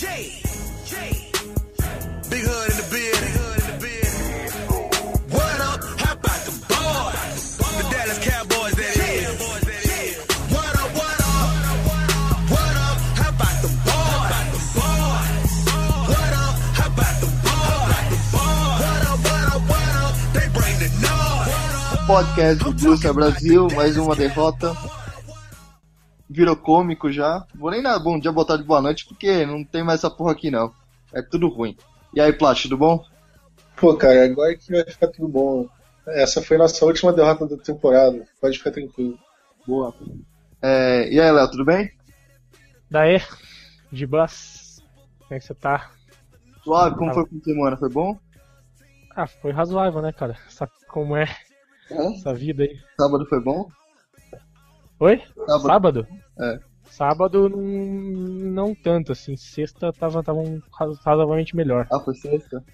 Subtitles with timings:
[0.00, 0.08] Big
[1.28, 4.08] hood in the beard, big hood in the beard.
[5.28, 5.84] What up?
[6.00, 7.60] How about the boys?
[7.60, 9.36] The Dallas Cowboys, that is.
[10.48, 11.52] What up, what up?
[12.48, 12.96] What up?
[13.20, 14.72] How about the boys?
[14.72, 14.96] What
[16.32, 16.56] up?
[16.80, 18.24] How about the boys?
[18.32, 20.16] What up, what up, what up?
[20.32, 22.00] They bring the noise.
[22.06, 24.74] podcast do Brusca Brasil, mais uma derrota.
[26.32, 27.44] Virou cômico já.
[27.54, 30.30] Vou nem dar bom dia, boa tarde, boa noite, porque não tem mais essa porra
[30.30, 30.72] aqui não.
[31.12, 31.76] É tudo ruim.
[32.14, 33.04] E aí, Plat, tudo bom?
[33.76, 35.68] Pô, cara, agora que vai ficar tudo bom.
[36.06, 38.24] Essa foi nossa última derrota da temporada.
[38.40, 39.18] Pode ficar tranquilo.
[39.66, 39.92] Boa.
[40.62, 41.90] É, e aí, Léo, tudo bem?
[42.88, 43.20] Daí,
[43.90, 44.80] de bus,
[45.18, 45.90] como é que você tá?
[46.62, 47.76] Suave, como foi de semana?
[47.76, 48.16] Foi bom?
[49.16, 50.36] Ah, foi razoável, né, cara?
[50.48, 51.24] Sabe como é
[51.90, 52.06] É?
[52.14, 52.78] essa vida aí?
[52.96, 53.68] Sábado foi bom?
[55.00, 55.22] Oi?
[55.46, 55.62] Sábado.
[55.66, 56.06] Sábado?
[56.40, 56.58] É.
[56.90, 59.36] Sábado não, não tanto, assim.
[59.36, 61.86] Sexta tava, tava um razo- razoavelmente melhor.
[61.92, 62.64] Ah, foi sexta?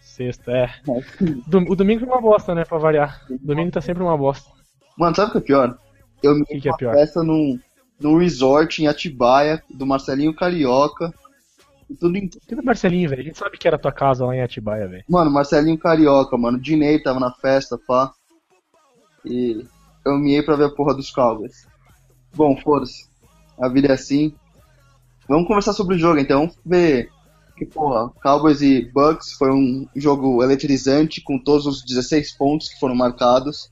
[0.00, 0.70] Sexta, é.
[1.46, 3.24] Dom- o domingo foi uma bosta, né, pra variar.
[3.40, 4.50] Domingo tá sempre uma bosta.
[4.98, 5.78] Mano, sabe o que é pior?
[6.22, 6.94] Eu me que que é pior?
[6.94, 7.58] festa num,
[7.98, 11.12] num resort em Atibaia, do Marcelinho Carioca.
[11.98, 12.28] Tudo em...
[12.28, 13.22] Que do Marcelinho, velho?
[13.22, 15.04] A gente sabe que era tua casa lá em Atibaia, velho.
[15.08, 16.60] Mano, Marcelinho Carioca, mano.
[16.60, 18.12] Dinei tava na festa, pá.
[19.24, 19.64] E
[20.04, 21.66] eu miei pra ver a porra dos Cowboys.
[22.34, 23.10] Bom, foda-se.
[23.58, 24.34] A vida é assim.
[25.28, 26.50] Vamos conversar sobre o jogo, então.
[26.64, 27.10] Ver
[27.56, 32.78] que, porra, Cowboys e Bucks foi um jogo eletrizante, com todos os 16 pontos que
[32.78, 33.70] foram marcados.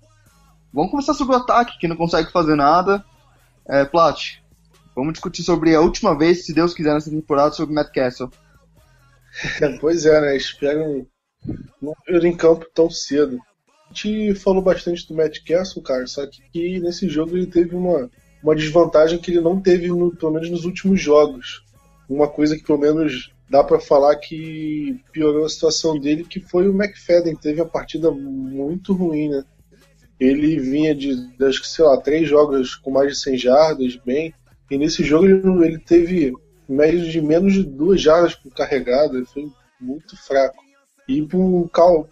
[0.73, 3.05] Vamos conversar sobre o ataque, que não consegue fazer nada.
[3.69, 4.39] É, Plat,
[4.95, 8.31] vamos discutir sobre a última vez, se Deus quiser, nessa temporada, sobre Matt Castle.
[9.81, 10.37] pois é, né?
[10.37, 11.07] Espero
[11.81, 13.39] não ver em campo tão cedo.
[13.91, 18.09] A gente falou bastante do Matt Castle, cara, só que nesse jogo ele teve uma,
[18.43, 21.65] uma desvantagem que ele não teve, no, pelo menos nos últimos jogos.
[22.09, 26.69] Uma coisa que pelo menos dá pra falar que piorou a situação dele, que foi
[26.69, 29.45] o McFadden, teve uma partida muito ruim, né?
[30.19, 34.35] Ele vinha de, acho que, sei lá, três jogos com mais de 100 jardas, bem,
[34.71, 36.33] e nesse jogo ele, ele teve
[36.69, 39.51] média de menos de duas jardas por carregado, ele foi
[39.81, 40.63] muito fraco.
[41.11, 42.09] E pro, Cal,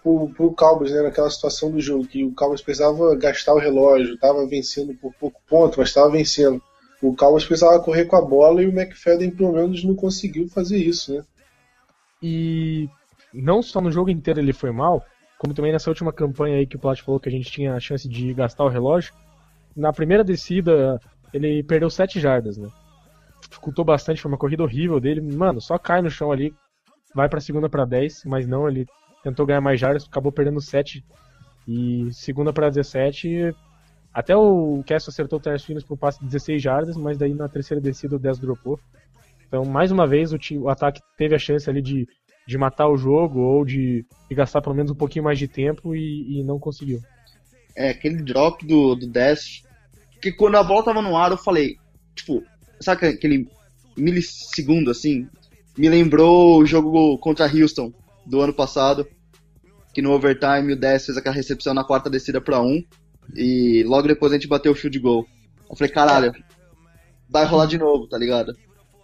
[0.56, 4.92] Cowboys, né, naquela situação do jogo, que o Cowboys precisava gastar o relógio, estava vencendo
[4.92, 6.60] por pouco ponto, mas estava vencendo.
[7.00, 10.78] O Cowboys precisava correr com a bola e o McFadden pelo menos não conseguiu fazer
[10.78, 11.22] isso, né?
[12.20, 12.88] E
[13.32, 15.04] não só no jogo inteiro ele foi mal,
[15.38, 17.80] como também nessa última campanha aí que o Plat falou que a gente tinha a
[17.80, 19.15] chance de gastar o relógio.
[19.76, 21.00] Na primeira descida,
[21.32, 22.69] ele perdeu 7 jardas, né?
[23.48, 25.20] Dificultou bastante, foi uma corrida horrível dele.
[25.20, 26.53] Mano, só cai no chão ali,
[27.14, 28.86] vai pra segunda pra 10, mas não, ele
[29.22, 31.04] tentou ganhar mais jardas, acabou perdendo 7.
[31.66, 33.54] E segunda pra 17,
[34.12, 37.48] até o Castle acertou o Terence Finos por passe de 16 jardas, mas daí na
[37.48, 38.80] terceira descida o 10 dropou.
[39.47, 42.06] Então, mais uma vez, o, time, o ataque teve a chance ali de,
[42.47, 45.94] de matar o jogo ou de, de gastar pelo menos um pouquinho mais de tempo
[45.94, 47.00] e, e não conseguiu.
[47.76, 49.62] É, aquele drop do, do Dash.
[50.20, 51.76] Que quando a bola tava no ar, eu falei,
[52.14, 52.42] tipo,
[52.80, 53.48] sabe aquele
[53.97, 55.28] milissegundo assim?
[55.78, 57.93] Me lembrou o jogo contra Houston
[58.27, 59.06] do ano passado.
[59.94, 62.83] Que no overtime o Dash fez aquela recepção na quarta descida pra um.
[63.34, 65.27] E logo depois a gente bateu o field goal.
[65.71, 66.33] Eu falei, caralho,
[67.28, 68.53] vai rolar de novo, tá ligado?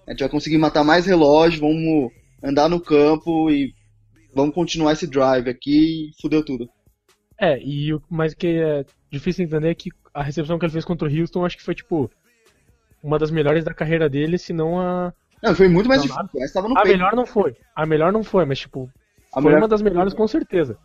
[0.06, 2.10] A gente vai conseguir matar mais relógio, vamos
[2.42, 3.72] andar no campo e
[4.34, 6.68] vamos continuar esse drive aqui e fudeu tudo.
[7.40, 10.84] É, e o mais que é difícil entender é que a recepção que ele fez
[10.84, 12.10] contra o Houston acho que foi, tipo,
[13.02, 15.12] uma das melhores da carreira dele, se não a.
[15.44, 16.96] Não, foi muito mais Não, difícil, essa tava no A peito.
[16.96, 17.54] melhor não foi.
[17.76, 18.90] A melhor não foi, mas, tipo,
[19.30, 20.78] A foi melhor uma das melhores com certeza.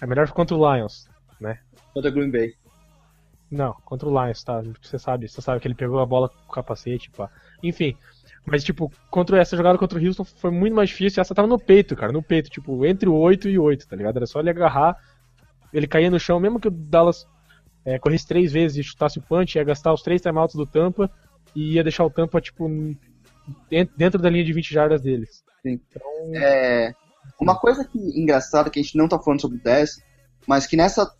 [0.00, 1.06] A melhor foi contra o Lions.
[1.92, 2.54] contra Green Bay.
[3.50, 4.62] Não, contra o Lions, tá?
[4.80, 7.28] Você sabe, você sabe que ele pegou a bola com o capacete, pá.
[7.62, 7.96] Enfim.
[8.46, 11.20] Mas, tipo, contra essa jogada contra o Houston foi muito mais difícil.
[11.20, 13.94] Essa tava no peito, cara, no peito, tipo, entre o 8 e o 8, tá
[13.96, 14.16] ligado?
[14.16, 14.96] Era só ele agarrar,
[15.74, 17.26] ele caía no chão, mesmo que o Dallas
[17.84, 21.10] é, corresse três vezes e chutasse o punch, ia gastar os três timeouts do Tampa
[21.54, 22.66] e ia deixar o Tampa, tipo,
[23.96, 25.42] dentro da linha de 20 jardas deles.
[25.62, 25.80] Sim.
[25.90, 26.02] Então,
[26.34, 26.94] É,
[27.40, 30.02] uma coisa que, engraçada que a gente não tá falando sobre o 10,
[30.46, 31.10] mas que nessa,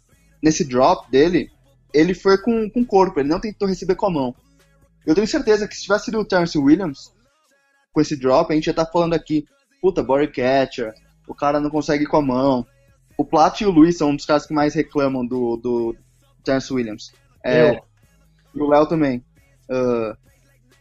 [0.42, 1.50] nesse drop dele,
[1.92, 4.34] ele foi com, com o corpo, ele não tentou receber com a mão.
[5.06, 7.12] Eu tenho certeza que se tivesse sido o Terence Williams
[7.92, 9.46] com esse drop, a gente ia estar falando aqui,
[9.80, 10.92] puta, body catcher,
[11.26, 12.66] o cara não consegue ir com a mão.
[13.16, 15.96] O Platt e o Luiz são um dos caras que mais reclamam do, do
[16.44, 17.12] Terence Williams.
[17.44, 17.80] É,
[18.54, 19.24] E o Léo também.
[19.70, 20.16] Ah,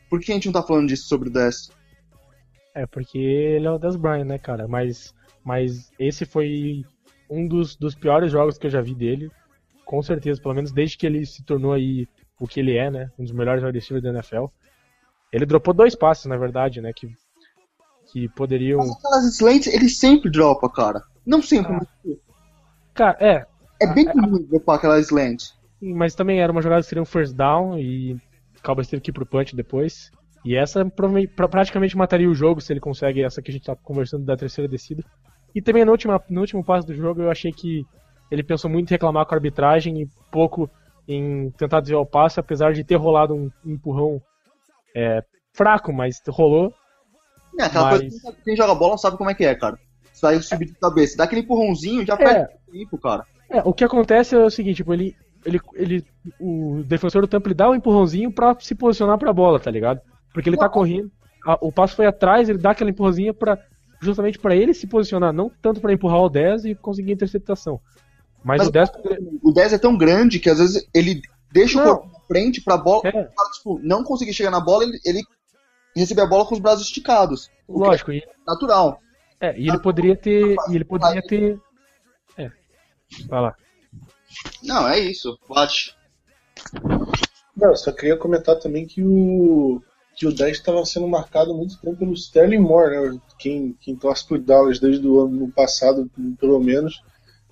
[0.09, 1.71] por que a gente não tá falando disso sobre o 10?
[2.75, 4.67] É, porque ele é o Des Bryant, né, cara?
[4.67, 5.13] Mas,
[5.43, 6.83] mas esse foi
[7.29, 9.31] um dos, dos piores jogos que eu já vi dele.
[9.85, 12.07] Com certeza, pelo menos desde que ele se tornou aí
[12.39, 13.11] o que ele é, né?
[13.17, 14.45] Um dos melhores receivers da NFL.
[15.31, 16.91] Ele dropou dois passes, na verdade, né?
[16.93, 17.09] Que
[18.11, 18.79] que poderiam.
[18.79, 21.03] Mas aquelas slants, ele sempre dropa, cara.
[21.25, 21.79] Não sempre, Ah.
[22.05, 22.17] mas
[22.95, 23.45] Cara, é,
[23.79, 25.51] é bem comum dropar aquela slant.
[25.81, 28.17] mas também era uma jogada que seria um first down e
[28.61, 30.11] Cowboys teve que ir pro punch depois.
[30.43, 30.85] E essa
[31.49, 34.69] praticamente mataria o jogo se ele consegue essa que a gente tá conversando da terceira
[34.69, 35.03] descida.
[35.53, 37.85] E também no, última, no último passo do jogo eu achei que
[38.31, 40.69] ele pensou muito em reclamar com a arbitragem e pouco
[41.07, 44.21] em tentar desviar o passe, apesar de ter rolado um empurrão
[44.95, 45.23] é,
[45.53, 46.71] fraco, mas rolou.
[47.59, 49.77] É, aquela Mas- coisa que quem joga bola sabe como é que é, cara.
[50.21, 53.23] Vai subir de cabeça, dá aquele empurrãozinho, já perde tempo, cara.
[53.49, 56.05] É, o que acontece é o seguinte, tipo, ele, ele, ele,
[56.39, 60.01] o defensor do Tampa dá um empurrãozinho pra se posicionar pra bola, tá ligado?
[60.33, 61.11] Porque ele tá correndo,
[61.45, 63.57] a- o passo foi atrás, ele dá aquela empurrãozinha pra,
[64.01, 67.79] justamente pra ele se posicionar, não tanto pra empurrar o 10 e conseguir a interceptação.
[68.43, 68.89] Mas, Mas o 10
[69.43, 71.21] O 10 é tão grande que às vezes ele
[71.51, 71.93] deixa Não.
[71.93, 74.97] o corpo na frente pra bola, é, cara, tipo, não conseguir chegar na bola, ele,
[75.05, 75.21] ele
[75.95, 77.47] receber a bola com os braços esticados.
[77.47, 78.99] Que lógico, e, é natural.
[79.41, 81.59] é, e ele poderia ter, e ele poderia ter,
[82.37, 82.49] é,
[83.27, 83.55] vai lá.
[84.63, 85.37] Não, é isso.
[85.47, 85.95] Bate.
[87.55, 89.81] Não, só queria comentar também que o
[90.19, 93.21] que o 10 estava sendo marcado há muito tempo pelo Sterling Moore, né?
[93.37, 97.01] Quem, quem torce por Dallas desde o ano passado, pelo menos,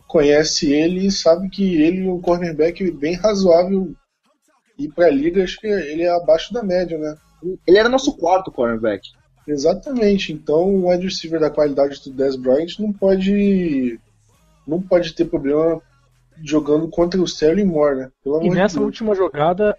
[0.05, 3.95] conhece ele e sabe que ele é um cornerback bem razoável
[4.77, 7.15] e para a liga acho que ele é abaixo da média, né?
[7.65, 9.07] Ele era nosso quarto cornerback.
[9.47, 10.33] Exatamente.
[10.33, 13.97] Então, um wide receiver da qualidade do Dez Bryant não pode
[14.67, 15.81] não pode ter problema
[16.43, 18.11] jogando contra o Sterling Moore, né?
[18.23, 18.85] Pelo E nessa Deus.
[18.85, 19.75] última jogada,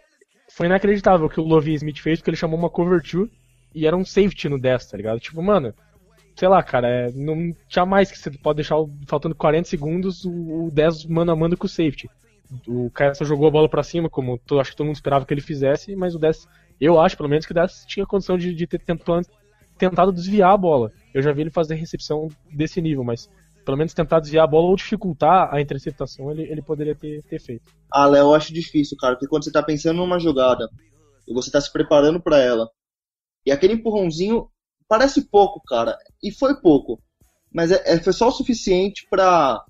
[0.51, 3.29] foi inacreditável o que o Lovie Smith fez, porque ele chamou uma cover 2
[3.75, 5.21] e era um safety no 10, tá ligado?
[5.21, 5.73] Tipo, mano,
[6.37, 8.77] sei lá, cara, é, não, jamais que você pode deixar
[9.07, 12.09] faltando 40 segundos o, o 10 mano a mano com o safety.
[12.67, 15.27] O cara só jogou a bola pra cima, como to- acho que todo mundo esperava
[15.27, 16.47] que ele fizesse, mas o 10,
[16.81, 19.27] eu acho pelo menos que o 10 tinha condição de, de ter tentado,
[19.77, 20.91] tentado desviar a bola.
[21.13, 23.29] Eu já vi ele fazer recepção desse nível, mas
[23.69, 27.39] pelo menos tentar desviar a bola ou dificultar a interceptação ele, ele poderia ter, ter
[27.39, 27.71] feito.
[27.93, 30.71] Ah, Léo, eu acho difícil, cara, porque quando você tá pensando numa jogada
[31.29, 32.71] e você tá se preparando pra ela,
[33.45, 34.49] e aquele empurrãozinho
[34.89, 36.99] parece pouco, cara, e foi pouco,
[37.53, 39.63] mas é, é- foi só o suficiente pra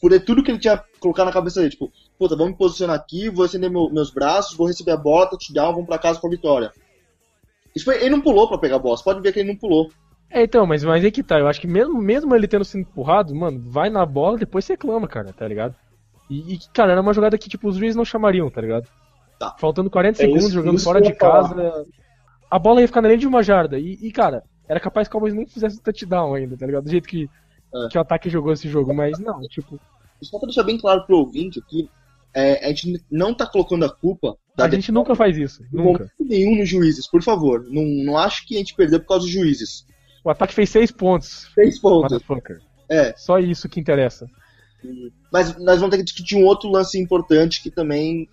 [0.00, 3.30] poder tudo que ele tinha colocado na cabeça dele, tipo, puta, vamos me posicionar aqui,
[3.30, 6.30] vou estender meu- meus braços, vou receber a bola, touchdown, vamos pra casa com a
[6.30, 6.72] vitória.
[7.72, 9.56] Isso foi, ele não pulou pra pegar a bola, você pode ver que ele não
[9.56, 9.88] pulou.
[10.30, 11.38] É, então, mas, mas aí que tá.
[11.38, 14.74] Eu acho que mesmo, mesmo ele tendo sido empurrado, mano, vai na bola, depois você
[14.74, 15.74] reclama, cara, tá ligado?
[16.28, 18.86] E, e, cara, era uma jogada que, tipo, os juízes não chamariam, tá ligado?
[19.38, 19.54] Tá.
[19.58, 21.42] Faltando 40 É segundos, isso- jogando isso fora de falar.
[21.48, 21.86] casa.
[22.50, 23.78] A bola ia ficar na linha de uma jarda.
[23.78, 26.84] E, e, cara, era capaz que o Cowboys nem fizesse touchdown ainda, tá ligado?
[26.84, 27.28] Do jeito que,
[27.74, 27.88] É.
[27.88, 28.92] que o ataque jogou esse jogo.
[28.92, 29.80] Mas não, tipo,
[30.22, 31.88] Só pra deixar bem claro pro ouvinte que
[32.34, 35.62] é, a gente não tá colocando a culpa da a gente nunca faz isso.
[35.72, 36.10] Nunca.
[36.20, 37.64] nenhum nos juízes, por favor.
[37.70, 39.86] Não, não acho que a gente perdeu por causa dos juízes.
[40.28, 41.50] O ataque fez 6 pontos.
[41.54, 42.22] Seis pontos.
[42.86, 44.26] É, Só isso que interessa.
[45.32, 48.28] mas nós vamos ter que discutir um outro lance importante que também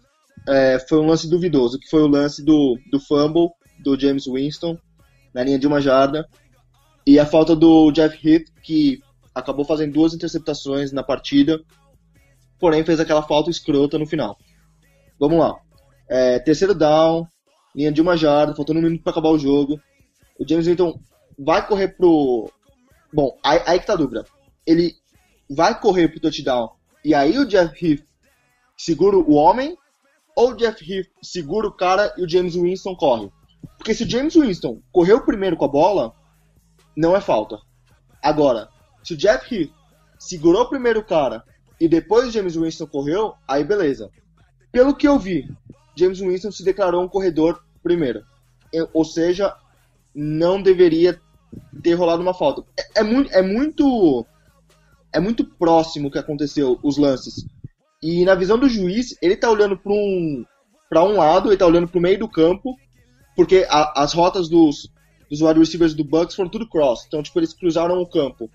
[0.45, 3.47] é, foi um lance duvidoso, que foi o lance do, do fumble
[3.79, 4.77] do James Winston
[5.33, 6.27] na linha de uma jarda
[7.07, 8.99] e a falta do Jeff Heath, que
[9.33, 11.61] acabou fazendo duas interceptações na partida,
[12.59, 14.37] porém fez aquela falta escrota no final.
[15.17, 15.55] Vamos lá.
[16.09, 17.25] É, terceiro down,
[17.73, 19.79] linha de uma jarda, faltando um minuto para acabar o jogo.
[20.37, 20.99] O James Winston
[21.37, 22.51] vai correr pro.
[23.13, 24.25] Bom, aí, aí que tá a dúvida.
[24.65, 24.93] Ele
[25.49, 26.71] vai correr pro touchdown
[27.03, 28.03] e aí o Jeff Heath
[28.75, 29.77] segura o homem
[30.35, 33.31] ou o Jeff Heath segura o cara e o James Winston corre?
[33.77, 36.13] Porque se o James Winston correu primeiro com a bola,
[36.95, 37.57] não é falta.
[38.21, 38.69] Agora,
[39.03, 39.71] se o Jeff Heath
[40.17, 41.43] segurou primeiro o cara
[41.79, 44.09] e depois o James Winston correu, aí beleza.
[44.71, 45.47] Pelo que eu vi,
[45.95, 48.25] James Winston se declarou um corredor primeiro.
[48.93, 49.55] Ou seja,
[50.13, 51.21] não deveria
[51.81, 52.63] ter rolado uma falta.
[52.77, 54.25] É, é muito, é muito
[55.13, 57.45] é muito próximo que aconteceu os lances.
[58.03, 60.45] E na visão do juiz, ele tá olhando para um
[60.89, 62.75] para um lado, ele tá olhando pro meio do campo,
[63.35, 64.89] porque a- as rotas dos
[65.29, 67.05] dos wide receivers do Bucks foram tudo cross.
[67.07, 68.49] Então, tipo, eles cruzaram o campo.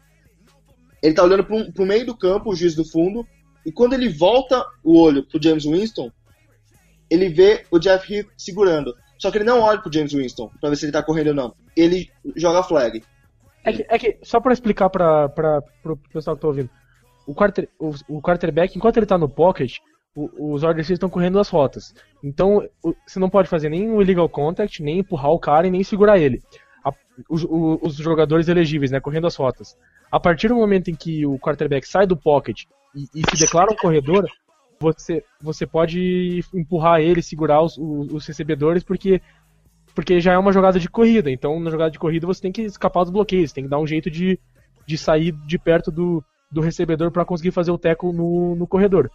[1.03, 3.27] Ele tá olhando pro, pro meio do campo, o juiz do fundo,
[3.67, 6.11] e quando ele volta o olho pro James Winston,
[7.11, 8.95] ele vê o Jeff Heath segurando.
[9.21, 11.35] Só que ele não olha pro James Winston pra ver se ele tá correndo ou
[11.35, 11.55] não.
[11.77, 13.03] Ele joga flag.
[13.63, 16.71] É que, é que só pra explicar pra, pra, pro pessoal que tá ouvindo.
[17.27, 19.77] O, quarter, o, o quarterback, enquanto ele tá no pocket,
[20.17, 21.95] o- os receivers estão correndo as rotas.
[22.25, 25.71] Então, o- você não pode fazer nem o illegal contact, nem empurrar o cara e
[25.71, 26.41] nem segurar ele.
[26.83, 26.91] A-
[27.29, 29.77] os jogadores elegíveis, né, correndo as rotas.
[30.11, 32.63] A partir do momento em que o quarterback sai do pocket
[32.97, 34.27] e, e se declara um corredor,
[34.81, 39.21] você, você pode empurrar ele, segurar os, os, recebedores, porque
[39.95, 41.31] porque já é uma jogada de corrida.
[41.31, 43.87] Então, na jogada de corrida, você tem que escapar dos bloqueios, tem que dar um
[43.87, 44.39] jeito de,
[44.87, 49.11] de sair de perto do, do recebedor para conseguir fazer o teco no, no corredor.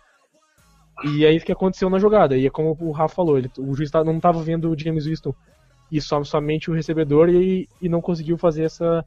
[1.03, 2.37] E é isso que aconteceu na jogada.
[2.37, 5.05] E é como o Rafa falou, ele, o juiz tá, não estava vendo o James
[5.05, 5.33] Winston
[5.91, 9.03] e só, somente o recebedor e, e não conseguiu fazer essa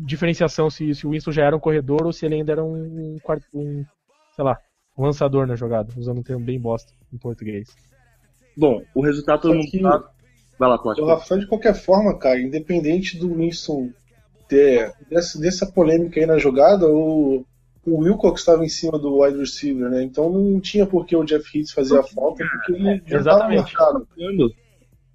[0.00, 2.74] diferenciação se, se o Winston já era um corredor ou se ele ainda era um,
[2.74, 3.18] um,
[3.54, 3.84] um
[4.34, 4.58] sei lá,
[4.96, 7.68] lançador na jogada, usando um termo bem bosta em português.
[8.56, 9.78] Bom, o resultado todo mundo que-
[10.56, 11.02] Vai lá, Cláudio.
[11.02, 13.90] O Rafael, de qualquer forma, cara, independente do Winston
[14.48, 17.44] ter dessa, dessa polêmica aí na jogada, o,
[17.84, 20.02] o Wilcox estava em cima do wide receiver, né?
[20.04, 23.48] Então não tinha por que o Jeff Hitz fazer a falta, porque ele já estava
[23.56, 24.06] marcado.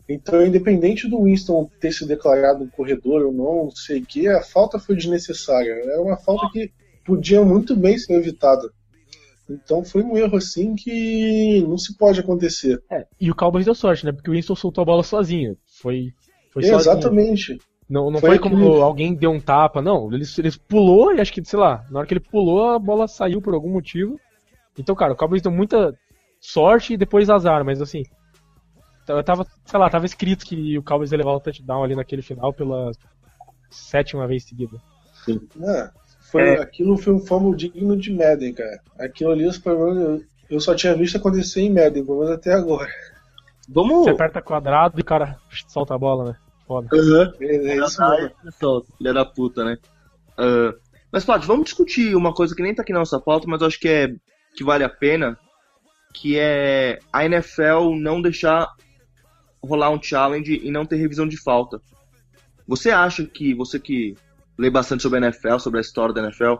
[0.09, 4.27] Então, independente do Winston ter se declarado um corredor ou não, não sei o que,
[4.27, 5.71] a falta foi desnecessária.
[5.71, 6.71] Era uma falta que
[7.05, 8.69] podia muito bem ser evitada.
[9.49, 12.81] Então foi um erro assim que não se pode acontecer.
[12.91, 14.11] É, e o Cowboys deu sorte, né?
[14.11, 15.57] Porque o Winston soltou a bola sozinho.
[15.81, 16.09] Foi,
[16.51, 16.63] foi.
[16.65, 17.57] Exatamente.
[17.89, 20.13] Não, não Foi foi, como aquele- alguém deu um tapa, não.
[20.13, 23.07] Ele, ele pulou e acho que, sei lá, na hora que ele pulou, a bola
[23.07, 24.19] saiu por algum motivo.
[24.77, 25.91] Então, cara, o Cowboys deu muita
[26.39, 28.03] sorte e depois azar, mas assim.
[29.07, 32.21] Eu tava, sei lá, tava escrito que o Cowboys ia levar o touchdown ali naquele
[32.21, 32.91] final pela
[33.71, 34.77] sétima vez seguida.
[35.27, 35.89] É,
[36.31, 36.61] foi, É.
[36.61, 38.81] Aquilo foi um fumble digno de Madden, cara.
[38.99, 42.89] Aquilo ali, eu, eu só tinha visto acontecer em Madden, pelo menos até agora.
[43.67, 44.03] Vamos.
[44.05, 46.35] Você aperta quadrado e o cara solta a bola, né?
[46.65, 46.87] Foda.
[46.93, 47.33] Aham.
[47.41, 48.85] É, é isso mesmo.
[48.97, 49.77] Filha da puta, né?
[50.37, 50.73] Ah,
[51.11, 53.67] mas, Cláudio, vamos discutir uma coisa que nem tá aqui na nossa pauta, mas eu
[53.67, 54.07] acho que, é,
[54.55, 55.37] que vale a pena,
[56.13, 58.67] que é a NFL não deixar
[59.63, 61.81] rolar um challenge e não ter revisão de falta.
[62.67, 64.15] Você acha que, você que
[64.59, 66.55] lê bastante sobre a NFL, sobre a história da NFL,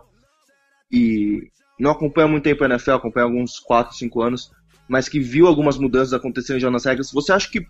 [0.90, 4.50] e não acompanha muito tempo a NFL, acompanha alguns 4, 5 anos,
[4.88, 7.60] mas que viu algumas mudanças acontecendo já nas regras, você acha que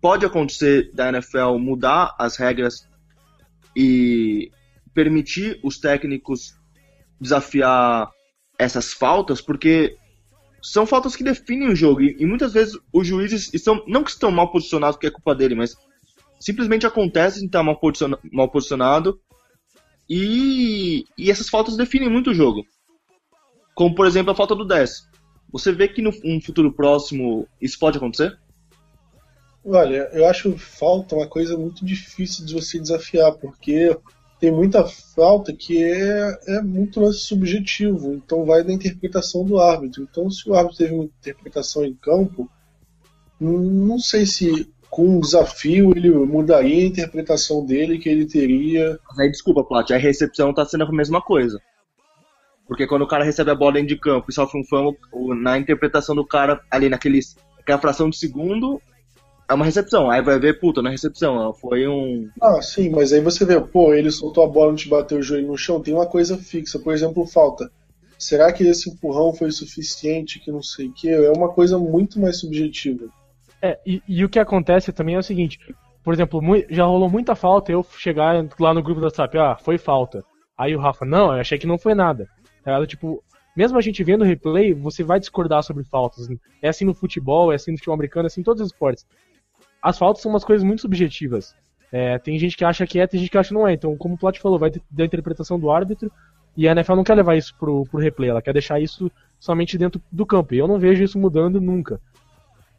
[0.00, 2.88] pode acontecer da NFL mudar as regras
[3.76, 4.48] e
[4.94, 6.54] permitir os técnicos
[7.20, 8.08] desafiar
[8.56, 9.96] essas faltas, porque
[10.62, 14.30] são faltas que definem o jogo e, muitas vezes os juízes estão não que estão
[14.30, 15.74] mal posicionados porque é culpa dele, mas
[16.38, 17.78] simplesmente acontece de estar mal,
[18.32, 19.20] mal posicionado
[20.08, 22.64] e, e essas faltas definem muito o jogo.
[23.74, 25.08] Como por exemplo a falta do 10.
[25.52, 28.38] Você vê que no um futuro próximo isso pode acontecer?
[29.64, 33.96] Olha, eu acho falta uma coisa muito difícil de você desafiar, porque
[34.38, 40.02] tem muita falta que é, é muito lance subjetivo, então vai da interpretação do árbitro.
[40.02, 42.50] Então, se o árbitro teve uma interpretação em campo,
[43.40, 48.96] não sei se com um desafio ele mudaria a interpretação dele que ele teria.
[49.08, 51.60] Mas aí, desculpa, Plat, a recepção tá sendo a mesma coisa.
[52.68, 55.34] Porque quando o cara recebe a bola dentro de campo e sofre um fumble, o-
[55.34, 57.18] na interpretação do cara, ali naquele,
[57.58, 58.80] naquela fração de segundo,
[59.48, 60.08] é uma recepção.
[60.08, 62.30] Aí vai ver, puta, na recepção, foi um...
[62.40, 65.22] Ah, sim, mas aí você vê, pô, ele soltou a bola antes de bater o
[65.22, 67.68] joelho no chão, tem uma coisa fixa, por exemplo, falta.
[68.16, 71.08] Será que esse empurrão foi suficiente, que não sei o que?
[71.08, 73.08] É uma coisa muito mais subjetiva.
[73.64, 75.58] É, e, e o que acontece também é o seguinte,
[76.02, 79.78] por exemplo, já rolou muita falta eu chegar lá no grupo do WhatsApp, ah, foi
[79.78, 80.22] falta.
[80.56, 82.28] Aí o Rafa, não, eu achei que não foi nada.
[82.62, 83.24] Ela, tipo,
[83.56, 86.28] mesmo a gente vendo o replay, você vai discordar sobre faltas.
[86.60, 89.06] É assim no futebol, é assim no futebol americano, é assim em todos os esportes.
[89.80, 91.56] As faltas são umas coisas muito subjetivas.
[91.90, 93.72] É, tem gente que acha que é, tem gente que acha que não é.
[93.72, 96.12] Então, como o Plot falou, vai da interpretação do árbitro.
[96.54, 99.78] E a NFL não quer levar isso pro, pro replay, ela quer deixar isso somente
[99.78, 100.54] dentro do campo.
[100.54, 101.98] E eu não vejo isso mudando nunca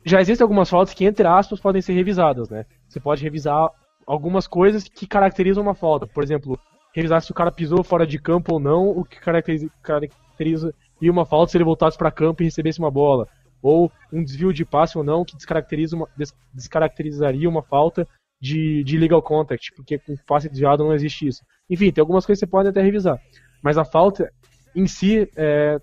[0.06, 2.66] já existem algumas faltas que, entre aspas, podem ser revisadas, né?
[2.88, 3.70] Você pode revisar
[4.06, 6.06] algumas coisas que caracterizam uma falta.
[6.06, 6.60] Por exemplo,
[6.94, 11.26] revisar se o cara pisou fora de campo ou não, o que caracteriza, e uma
[11.26, 13.28] falta se ele voltasse para campo e recebesse uma bola.
[13.64, 18.08] Ou um desvio de passe ou não, que descaracteriza uma, des- descaracterizaria uma falta
[18.40, 21.42] de, de legal contact, porque com passe desviado não existe isso.
[21.68, 23.20] Enfim, tem algumas coisas que você pode até revisar.
[23.64, 24.32] Mas a falta
[24.76, 25.80] em si, é,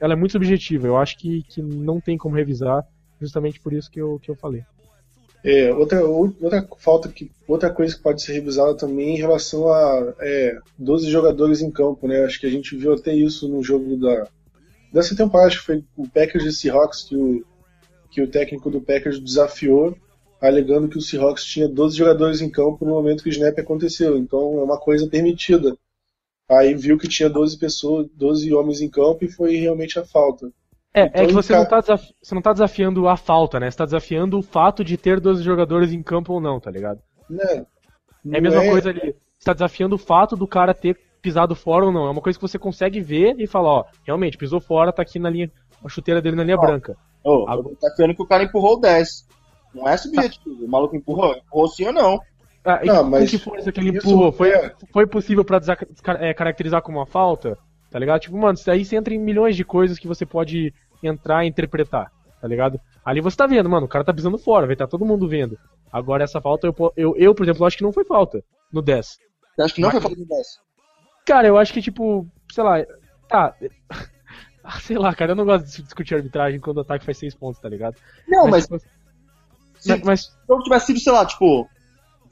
[0.00, 0.86] ela é muito subjetiva.
[0.86, 2.84] Eu acho que, que não tem como revisar
[3.24, 4.62] justamente por isso que eu, que eu falei.
[5.42, 10.14] É, outra, outra falta que outra coisa que pode ser revisada também em relação a
[10.20, 12.24] é, 12 jogadores em campo, né?
[12.24, 14.26] Acho que a gente viu até isso no jogo da
[14.90, 17.44] dessa temporada, acho que foi o Packers e Seahawks que o
[18.14, 19.98] que o técnico do Packers desafiou,
[20.40, 24.16] alegando que o Seahawks tinha 12 jogadores em campo no momento que o snap aconteceu.
[24.16, 25.76] Então é uma coisa permitida.
[26.48, 30.48] Aí viu que tinha 12 pessoas, 12 homens em campo e foi realmente a falta.
[30.94, 33.68] É, é Então, que você não, tá desafi- você não tá desafiando a falta, né?
[33.70, 37.00] Você tá desafiando o fato de ter 12 jogadores em campo ou não, tá ligado?
[37.28, 37.66] Né?
[38.32, 39.14] É a mesma coisa ali.
[39.36, 42.06] Você tá desafiando o fato do cara ter pisado fora ou não.
[42.06, 45.18] É uma coisa que você consegue ver e falar, ó, realmente, pisou fora, tá aqui
[45.18, 45.50] na linha,
[45.84, 46.60] a chuteira dele na linha Ó.
[46.60, 46.96] branca.
[47.24, 49.26] Oh, Agora- tá vendo que o cara empurrou o 10.
[49.74, 50.64] Não é subjetivo.
[50.64, 52.20] O maluco empurrou, empurrou sim ou não.
[52.64, 54.30] Ah, Não, com mas que força que ele empurrou?
[54.32, 55.60] Foi, é- foi possível pra
[56.20, 57.58] é, caracterizar como uma falta?
[57.90, 58.20] Tá ligado?
[58.20, 60.72] Tipo, mano, isso aí você entra em milhões de coisas que você pode
[61.06, 62.80] entrar e interpretar, tá ligado?
[63.04, 65.58] Ali você tá vendo, mano, o cara tá pisando fora, vai tá todo mundo vendo.
[65.92, 68.42] Agora essa falta, eu, eu, eu, por exemplo, acho que não foi falta
[68.72, 69.06] no 10.
[69.56, 70.46] Você acha que não Mas- foi falta do 10?
[71.26, 72.84] Cara, eu acho que, tipo, sei lá,
[73.28, 73.54] tá.
[74.62, 77.34] Ah, Sei lá, cara, eu não gosto de discutir arbitragem quando o ataque faz 6
[77.34, 77.96] pontos, tá ligado?
[78.26, 81.68] Não, mas tipo, se mas, mas, se o jogo tivesse sido, sei lá, tipo,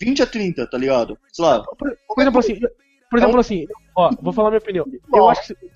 [0.00, 1.18] 20 a 30, tá ligado?
[1.30, 1.62] Sei lá.
[1.62, 2.58] por, exemplo, assim,
[3.10, 4.86] por exemplo, assim, ó, vou falar minha opinião.
[5.14, 5.70] Eu acho que,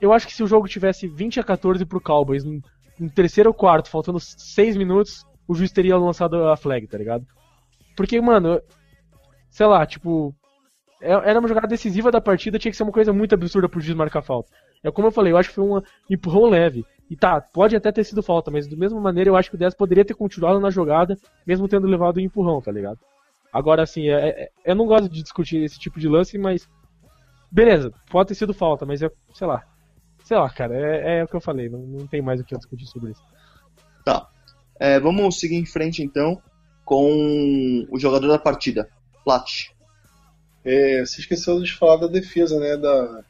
[0.00, 2.60] eu acho que se o jogo tivesse 20 a 14 pro Cowboys, no,
[3.14, 7.26] terceiro ou quarto, faltando 6 minutos, o juiz teria lançado a flag, tá ligado?
[7.96, 8.60] Porque, mano,
[9.50, 10.34] sei lá, tipo,
[11.00, 13.80] é- era uma jogada decisiva da partida, tinha que ser uma coisa muito absurda pro
[13.80, 14.50] juiz marcar falta.
[14.82, 16.84] É como eu falei, eu acho que foi um empurrão leve.
[17.10, 19.58] E tá, pode até ter sido falta, mas da mesma maneira eu acho que o
[19.58, 22.98] 10 poderia ter continuado na jogada, mesmo tendo levado o empurrão, tá ligado?
[23.52, 26.68] Agora, assim, é- é- eu não gosto de discutir esse tipo de lance, mas.
[27.50, 29.64] Beleza, pode ter sido falta, mas eu, sei lá.
[30.28, 32.54] Sei lá, cara, é, é o que eu falei, não, não tem mais o que
[32.54, 33.22] eu discutir sobre isso.
[34.04, 34.28] Tá.
[34.78, 36.38] É, vamos seguir em frente então
[36.84, 38.90] com o jogador da partida,
[39.24, 39.70] Plat.
[40.62, 42.76] É, se esqueceu de falar da defesa, né?
[42.76, 43.22] Da,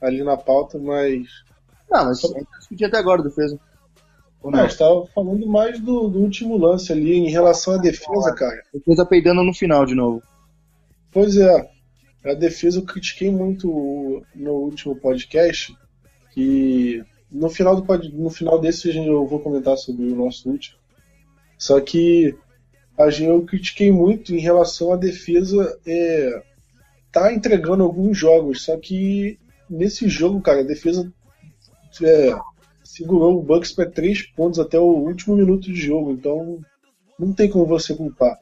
[0.00, 1.26] ali na pauta, mas.
[1.90, 3.58] Não, mas a gente discutiu até agora, defesa.
[4.40, 4.60] Ou não?
[4.60, 8.62] Não, estava falando mais do, do último lance ali em relação à defesa, cara.
[8.72, 10.22] Defesa peidando no final de novo.
[11.10, 11.70] Pois é,
[12.24, 15.76] a defesa eu critiquei muito no último podcast,
[16.34, 20.78] que no final, do, no final desse eu vou comentar sobre o nosso último.
[21.58, 22.34] Só que
[22.98, 26.42] a gente, eu critiquei muito em relação à defesa é,
[27.12, 29.38] tá entregando alguns jogos, só que
[29.68, 31.12] nesse jogo, cara, a defesa
[32.02, 32.36] é,
[32.82, 36.60] segurou o Bucks para três pontos até o último minuto de jogo, então
[37.18, 38.36] não tem como você culpar.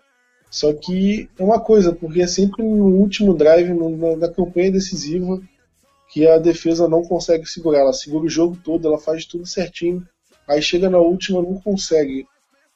[0.50, 4.70] Só que é uma coisa, porque é sempre no último drive, no- na, na campanha
[4.72, 5.40] decisiva,
[6.12, 7.80] que a defesa não consegue segurar.
[7.80, 10.06] Ela segura o jogo todo, ela faz tudo certinho.
[10.46, 12.26] Aí chega na última, não consegue.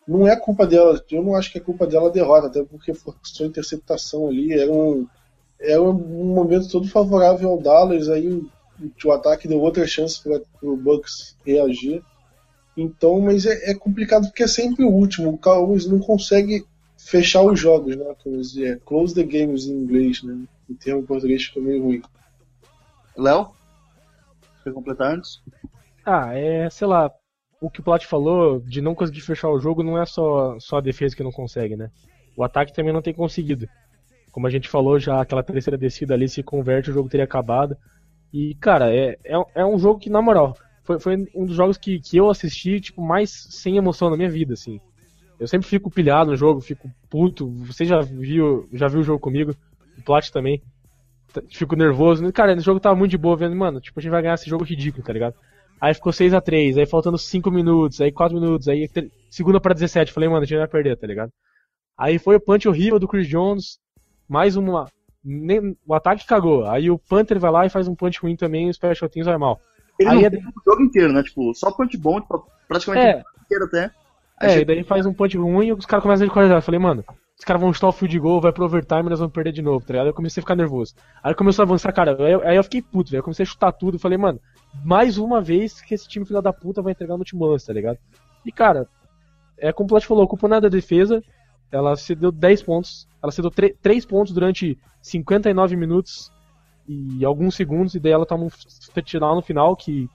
[0.08, 2.94] Não é culpa dela, eu não acho que é culpa dela a derrota, até porque
[2.94, 4.54] forçou interceptação ali.
[4.54, 5.06] Era um,
[5.60, 8.42] era um momento todo favorável ao Dallas, aí
[9.04, 12.02] o, ataque deu outra chance para o Bucks reagir.
[12.74, 15.30] Então, mas é, é complicado porque é sempre o último.
[15.30, 16.64] O Cowboys não consegue
[16.96, 18.04] fechar os jogos, né?
[18.24, 20.38] Dizer, close the games em inglês, né?
[20.70, 22.02] O termo em português ficou meio ruim.
[23.16, 23.48] Léo?
[24.62, 25.42] Quer completar antes?
[26.04, 27.10] Ah, é, sei lá,
[27.60, 30.78] o que o Plat falou de não conseguir fechar o jogo não é só, só
[30.78, 31.90] a defesa que não consegue, né?
[32.36, 33.68] O ataque também não tem conseguido.
[34.30, 37.76] Como a gente falou já, aquela terceira descida ali se converte, o jogo teria acabado.
[38.32, 41.78] E, cara, é, é, é um jogo que, na moral, foi, foi um dos jogos
[41.78, 44.78] que, que eu assisti, tipo, mais sem emoção na minha vida, assim.
[45.40, 47.48] Eu sempre fico pilhado no jogo, fico puto.
[47.64, 49.54] Você já viu, já viu o jogo comigo,
[49.98, 50.62] o Plat também.
[51.40, 52.30] T- Fico nervoso.
[52.32, 54.48] Cara, esse jogo tava muito de boa, vendo, mano, tipo, a gente vai ganhar esse
[54.48, 55.34] jogo ridículo, tá ligado?
[55.80, 58.88] Aí ficou 6 a 3 aí faltando 5 minutos, aí 4 minutos, aí
[59.30, 60.12] segunda pra 17.
[60.12, 61.30] Falei, mano, a gente vai perder, tá ligado?
[61.98, 63.78] Aí foi o punch horrível do Chris Jones,
[64.28, 64.86] mais uma.
[65.28, 66.64] nem- o ataque cagou.
[66.66, 69.26] Aí o Panther vai lá e faz um punch ruim também e o Special Teams
[69.26, 69.60] vai mal.
[69.98, 71.22] Ele Aí é- o jogo inteiro, né?
[71.22, 73.10] Tipo, só punch bom, tipo, praticamente É.
[73.10, 73.84] o jogo inteiro até.
[74.38, 76.52] Aí É, chega- e daí faz um punch ruim e os caras começam a correr.
[76.54, 77.04] Eu falei, mano,
[77.38, 79.60] os caras vão chutar o field goal, vai pro overtime e nós vamos perder de
[79.60, 80.06] novo, tá ligado?
[80.06, 80.94] Eu comecei a ficar nervoso.
[81.22, 82.16] Aí começou a avançar, cara.
[82.18, 83.20] Aí eu, aí eu fiquei puto, velho.
[83.20, 83.98] Eu comecei a chutar tudo.
[83.98, 84.40] Falei, mano,
[84.82, 87.74] mais uma vez que esse time filho da puta vai entregar no último lance, tá
[87.74, 87.98] ligado?
[88.44, 88.88] E, cara,
[89.58, 91.22] é como o Plat falou, culpa não é da defesa.
[91.70, 93.06] Ela cedeu 10 pontos.
[93.22, 96.32] Ela cedeu 3 pontos durante 59 minutos
[96.88, 97.94] e alguns segundos.
[97.94, 98.50] E daí ela toma um
[98.94, 100.08] touchdown no final que,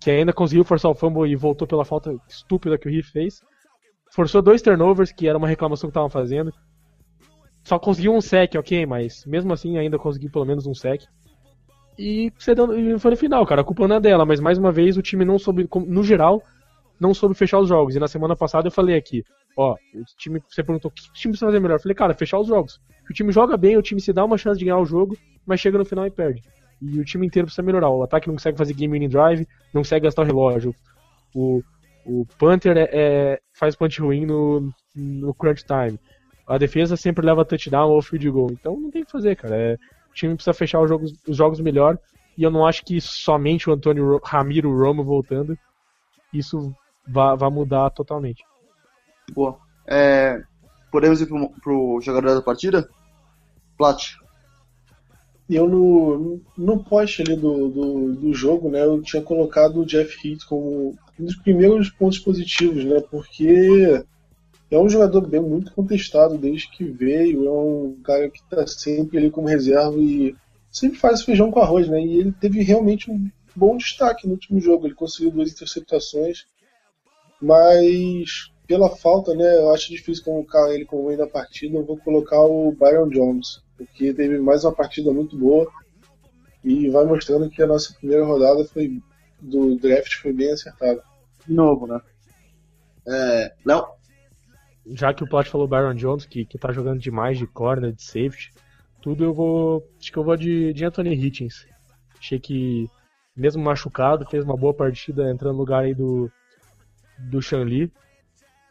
[0.00, 3.44] que ainda conseguiu forçar o fumble e voltou pela falta estúpida que o Heath fez
[4.14, 6.52] forçou dois turnovers, que era uma reclamação que estavam fazendo.
[7.64, 11.02] Só conseguiu um sec, ok, mas mesmo assim ainda conseguiu pelo menos um sec.
[11.98, 13.62] E cedeu- e foi no final, cara.
[13.62, 16.42] A culpa não é dela, mas mais uma vez o time não soube, no geral,
[17.00, 17.96] não soube fechar os jogos.
[17.96, 19.24] E na semana passada eu falei aqui,
[19.56, 21.76] ó, o time, você perguntou o que time precisa fazer melhor.
[21.76, 22.80] Eu falei, cara, fechar os jogos.
[23.08, 25.60] O time joga bem, o time se dá uma chance de ganhar o jogo, mas
[25.60, 26.42] chega no final e perde.
[26.82, 27.90] E o time inteiro precisa melhorar.
[27.90, 30.74] O ataque não consegue fazer game winning drive, não consegue gastar o relógio.
[31.34, 31.62] O,
[32.06, 35.98] o Panther é, é- faz punch ruim no, no crunch time.
[36.46, 38.50] A defesa sempre leva touchdown ou field goal.
[38.52, 39.56] Então não tem o que fazer, cara.
[39.56, 39.74] É,
[40.10, 41.98] o time precisa fechar os jogos, os jogos melhor.
[42.36, 45.56] E eu não acho que somente o Antônio Ro- Ramiro Romo voltando,
[46.32, 46.74] isso
[47.06, 48.42] vá, vá mudar totalmente.
[49.32, 49.58] Boa.
[49.86, 50.42] É,
[50.90, 52.88] podemos ir pro, pro jogador da partida?
[53.78, 54.02] Plat.
[55.48, 60.16] Eu no, no post ali do, do, do jogo, né, eu tinha colocado o Jeff
[60.26, 64.04] Heath como um dos primeiros pontos positivos, né, porque
[64.70, 69.18] é um jogador bem muito contestado desde que veio, é um cara que tá sempre
[69.18, 70.34] ali como reserva e
[70.70, 72.04] sempre faz feijão com arroz, né?
[72.04, 76.46] E ele teve realmente um bom destaque no último jogo, ele conseguiu duas interceptações,
[77.40, 81.98] mas pela falta, né, eu acho difícil colocar ele como meio da partida, eu vou
[81.98, 85.70] colocar o Byron Jones, porque teve mais uma partida muito boa
[86.64, 89.00] e vai mostrando que a nossa primeira rodada foi
[89.44, 91.02] do draft foi bem acertada.
[91.46, 92.00] De novo, né?
[93.06, 93.86] É, Léo?
[94.86, 98.02] Já que o Plot falou Byron Jones, que, que tá jogando demais de corner, de
[98.02, 98.52] safety,
[99.02, 99.86] tudo eu vou.
[99.98, 101.66] Acho que eu vou de, de Anthony Hitchens.
[102.18, 102.88] Achei que,
[103.36, 106.30] mesmo machucado, fez uma boa partida entrando no lugar aí do,
[107.18, 107.92] do Shanli.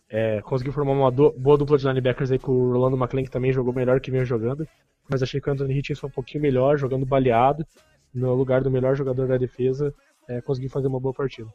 [0.09, 3.31] É, conseguiu formar uma do, boa dupla de linebackers aí com o Rolando McLean, que
[3.31, 4.67] também jogou melhor que vinha jogando.
[5.09, 7.65] Mas achei que o Anthony Hitchens foi um pouquinho melhor, jogando baleado,
[8.13, 9.93] no lugar do melhor jogador da defesa
[10.27, 11.49] é, conseguir fazer uma boa partida.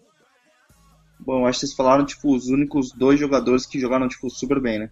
[1.20, 4.78] Bom, acho que vocês falaram, tipo, os únicos dois jogadores que jogaram, tipo, super bem,
[4.78, 4.90] né?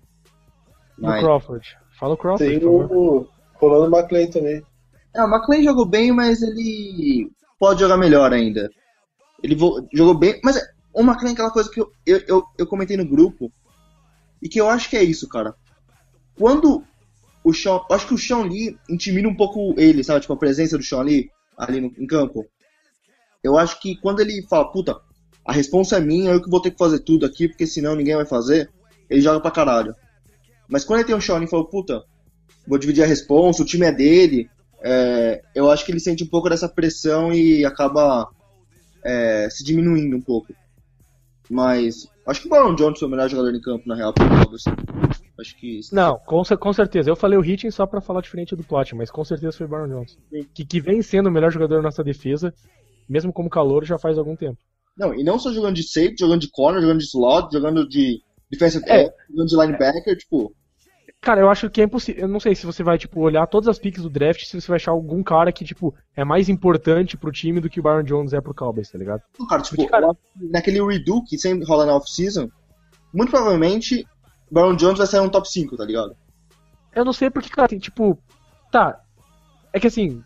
[0.99, 1.23] Mas...
[1.23, 1.77] o Crawford.
[1.99, 4.62] Fala o Crawford, Tem o Rolando McLean também.
[5.15, 8.69] É, o McLean jogou bem, mas ele pode jogar melhor ainda.
[9.43, 9.87] Ele vo...
[9.93, 10.61] jogou bem, mas
[10.93, 13.51] o McLean é aquela coisa que eu, eu, eu, eu comentei no grupo
[14.43, 15.55] e que eu acho que é isso, cara.
[16.37, 16.85] Quando
[17.43, 20.21] o Sean, eu acho que o Sean Lee intimida um pouco ele, sabe?
[20.21, 22.45] Tipo, a presença do Sean Lee ali no, em campo.
[23.47, 25.01] Eu acho que quando ele fala, puta,
[25.45, 28.17] a responsa é minha, eu que vou ter que fazer tudo aqui, porque senão ninguém
[28.17, 28.69] vai fazer,
[29.09, 29.95] ele joga pra caralho.
[30.69, 32.03] Mas quando ele tem um Sean e fala, puta,
[32.67, 34.51] vou dividir a responsa, o time é dele,
[34.83, 38.29] é, eu acho que ele sente um pouco dessa pressão e acaba
[39.05, 40.53] é, se diminuindo um pouco.
[41.49, 44.29] Mas acho que o Baron Jones foi o melhor jogador em campo, na real, pro
[44.29, 44.65] Cowboys.
[45.39, 45.81] Acho que.
[45.93, 47.09] Não, com, com, certeza.
[47.09, 49.69] Eu falei o Hitchens só pra falar diferente do plot, mas com certeza foi o
[49.69, 50.19] Baron Jones.
[50.53, 52.53] Que, que vem sendo o melhor jogador da nossa defesa
[53.09, 54.59] mesmo como calor, já faz algum tempo.
[54.97, 58.23] Não, e não só jogando de safety, jogando de corner, jogando de slot, jogando de
[58.51, 59.12] defensive é.
[59.31, 60.55] jogando de linebacker, tipo...
[61.21, 62.23] Cara, eu acho que é impossível.
[62.23, 64.69] Eu não sei se você vai, tipo, olhar todas as picks do draft, se você
[64.69, 68.05] vai achar algum cara que, tipo, é mais importante pro time do que o Byron
[68.05, 69.23] Jones é pro Cowboys, tá ligado?
[69.38, 70.14] Não, cara, tipo, Porque, cara...
[70.37, 72.49] naquele redo que sempre rola na off-season,
[73.12, 74.07] muito provavelmente
[74.51, 76.16] Byron Jones vai sair um top 5, tá ligado?
[76.95, 78.19] Eu não sei porque, cara, tem, tipo.
[78.71, 79.01] Tá.
[79.73, 80.23] É que assim,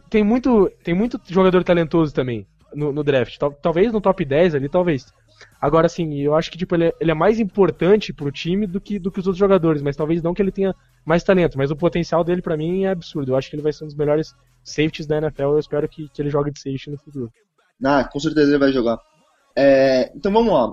[0.00, 3.38] tem muito, tem muito jogador talentoso também no, no, draft.
[3.60, 5.12] Talvez no top 10 ali, talvez.
[5.60, 8.80] Agora, assim, eu acho que tipo, ele, é, ele é mais importante pro time do
[8.80, 10.74] que, do que os outros jogadores, mas talvez não que ele tenha
[11.04, 13.32] mais talento, mas o potencial dele para mim é absurdo.
[13.32, 15.42] Eu acho que ele vai ser um dos melhores safeties da NFL.
[15.42, 17.30] Eu espero que, que ele jogue de safety no futuro.
[17.84, 18.98] Ah, com certeza ele vai jogar.
[19.56, 20.72] É, então vamos lá.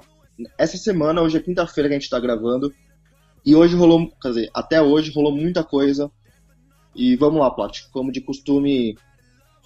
[0.58, 2.72] Essa semana, hoje é quinta-feira que a gente tá gravando.
[3.46, 6.12] E hoje rolou, quer dizer, até hoje rolou muita coisa.
[6.96, 7.82] E vamos lá, Plat.
[7.92, 8.96] Como de costume,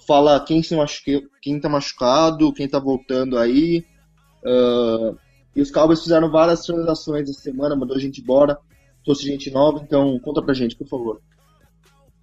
[0.06, 3.84] fala quem se machucou, quem tá machucado, quem tá voltando aí.
[4.44, 5.16] Uh,
[5.54, 8.58] e os Cowboys fizeram várias transações essa semana, mandou gente embora,
[9.04, 11.20] trouxe gente nova, então conta pra gente, por favor.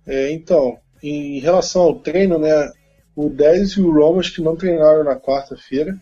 [0.05, 2.71] É, então, em relação ao treino, né,
[3.15, 5.99] o 10 e o Romas que não treinaram na quarta-feira,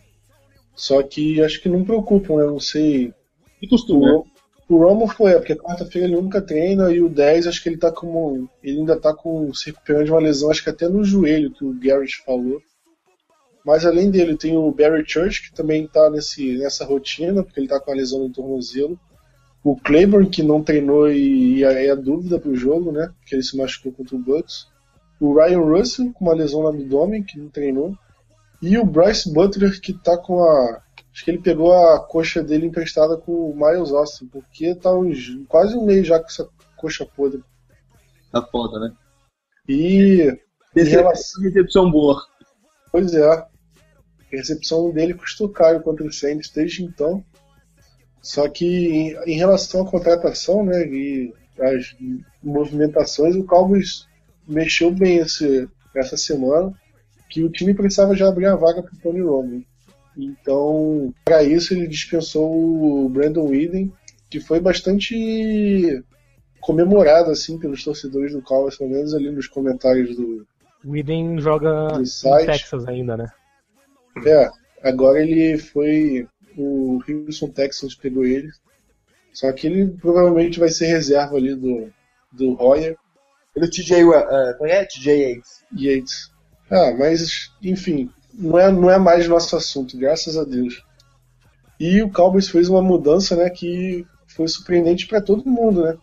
[0.74, 3.12] só que acho que não preocupam, né, não sei.
[3.62, 4.22] E costuma, né?
[4.70, 7.90] O Romo foi, porque quarta-feira ele nunca treina e o 10 acho que ele tá
[7.90, 8.48] como.
[8.62, 11.64] Ele ainda tá com, se recuperando de uma lesão, acho que até no joelho, que
[11.64, 12.62] o Garrett falou.
[13.66, 17.66] Mas além dele tem o Barry Church, que também tá nesse, nessa rotina, porque ele
[17.66, 18.96] tá com a lesão no tornozelo.
[19.64, 23.10] O Claiborne, que não treinou e, e é a dúvida pro jogo, né?
[23.18, 24.68] Porque ele se machucou contra o Bucks.
[25.20, 27.92] O Ryan Russell, com uma lesão no abdômen, que não treinou.
[28.62, 30.80] E o Bryce Butler, que tá com a
[31.12, 35.44] Acho que ele pegou a coxa dele emprestada com o Miles Austin, porque tá uns,
[35.48, 37.42] quase um mês já com essa coxa podre.
[38.30, 38.92] Tá foda, né?
[39.68, 40.32] E.
[40.76, 41.42] Em relação...
[41.42, 42.20] Recepção boa.
[42.92, 43.26] Pois é.
[43.26, 43.46] A
[44.30, 47.24] recepção dele custou caro contra o Saints desde então.
[48.22, 51.96] Só que em, em, relação à contratação, né, e as
[52.42, 54.06] movimentações, o Cowboys
[54.46, 56.72] mexeu bem esse, essa semana,
[57.28, 59.64] que o time precisava já abrir a vaga para o Tony Romo.
[60.24, 63.90] Então, para isso, ele dispensou o Brandon Whedon,
[64.28, 66.02] que foi bastante
[66.60, 70.46] comemorado assim pelos torcedores do Cowboys, pelo menos ali nos comentários do.
[70.84, 73.28] O Whedon joga no Texas ainda, né?
[74.26, 74.50] É,
[74.82, 76.26] agora ele foi.
[76.56, 78.50] O Houston Texans pegou ele.
[79.32, 81.90] Só que ele provavelmente vai ser reserva ali do,
[82.32, 82.96] do Royer.
[83.54, 84.84] E do TJ, uh, é?
[84.84, 85.64] TJ Yates.
[85.76, 86.32] Yates.
[86.70, 90.82] Ah, mas, enfim, não é, não é mais nosso assunto, graças a Deus.
[91.78, 95.82] E o Cowboys fez uma mudança né, que foi surpreendente para todo mundo.
[95.82, 95.96] Né?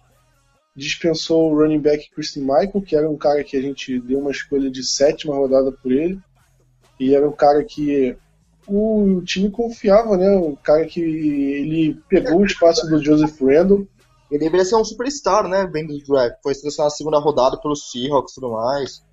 [0.75, 4.31] Dispensou o running back Christian Michael, que era um cara que a gente deu uma
[4.31, 6.19] escolha de sétima rodada por ele.
[6.99, 8.17] E era um cara que
[8.67, 10.35] o time confiava, né?
[10.35, 13.87] O cara que ele pegou o espaço do Joseph Randall.
[14.29, 15.69] Ele deveria ser um superstar, né?
[15.71, 16.37] Vem do draft.
[16.41, 19.03] Foi selecionado na segunda rodada pelos Seahawks e tudo mais.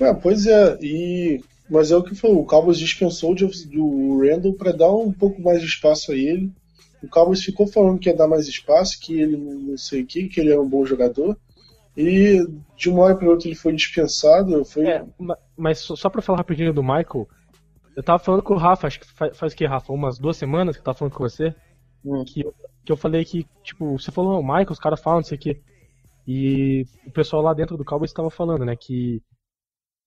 [0.00, 4.72] É, pois é, e mas é o que falou, o Cowboys dispensou do Randall para
[4.72, 6.50] dar um pouco mais de espaço a ele.
[7.02, 10.28] O Cowboys ficou falando que ia dar mais espaço, que ele não sei o que,
[10.28, 11.36] que ele era um bom jogador.
[11.96, 12.46] E
[12.76, 14.64] de uma hora para outra ele foi dispensado.
[14.64, 14.86] Foi...
[14.86, 15.04] É,
[15.56, 17.28] mas só para falar rapidinho do Michael,
[17.96, 19.92] eu tava falando com o Rafa, acho que faz, faz o que, Rafa?
[19.92, 21.54] Umas duas semanas que eu tava falando com você.
[22.04, 22.24] Hum.
[22.24, 22.44] Que,
[22.84, 25.40] que eu falei que, tipo, você falou, o Michael, os caras falam, não sei o
[25.40, 25.60] que.
[26.26, 29.20] E o pessoal lá dentro do Cowboys estava falando, né, que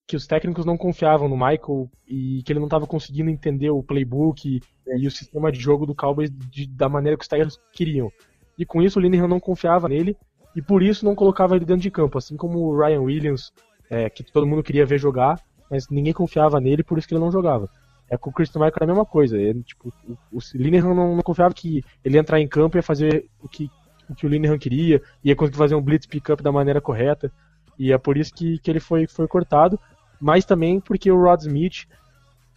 [0.07, 3.81] que os técnicos não confiavam no Michael e que ele não estava conseguindo entender o
[3.81, 4.61] playbook e,
[4.99, 8.11] e, o sistema de jogo do Cowboys de, da maneira que os técnicos queriam.
[8.57, 10.15] E com isso o Linehan não confiava nele
[10.55, 13.51] e por isso não colocava ele dentro de campo, assim como o Ryan Williams,
[13.89, 15.39] é, que todo mundo queria ver jogar,
[15.69, 17.69] mas ninguém confiava nele, por isso que ele não jogava.
[18.09, 19.35] É com o Christian Michael era a mesma coisa.
[19.35, 19.91] Ele, tipo,
[20.31, 23.25] o, o Linehan não, não, confiava que ele ia entrar em campo e ia fazer
[23.41, 23.69] o que
[24.07, 27.31] o, que o Linehan queria, ia conseguir fazer um blitz pickup da maneira correta.
[27.77, 29.79] E é por isso que, que ele foi, foi cortado
[30.19, 31.85] mas também porque o Rod Smith,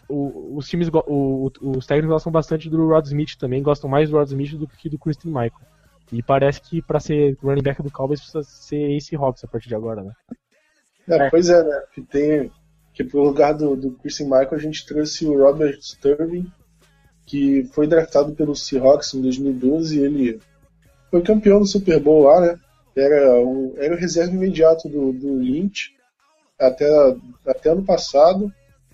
[0.09, 4.16] o, os times, o, os técnicos gostam bastante do Rod Smith também, gostam mais do
[4.16, 5.68] Rod Smith do que do Christian Michael.
[6.12, 9.68] E parece que para ser running back do Cowboys precisa ser Ace Hawks a partir
[9.68, 10.12] de agora, né?
[11.09, 11.83] É, pois é, né?
[11.94, 12.51] Que tem
[12.94, 16.51] que pro lugar do, do Christian Michael a gente trouxe o Robert Sterling,
[17.25, 20.40] que foi draftado pelo Seahawks em 2012 e ele
[21.11, 22.59] foi campeão do Super Bowl lá, né?
[22.97, 25.90] Era o, era o reserva imediato do, do Lynch
[26.59, 26.87] até,
[27.47, 28.53] até ano passado.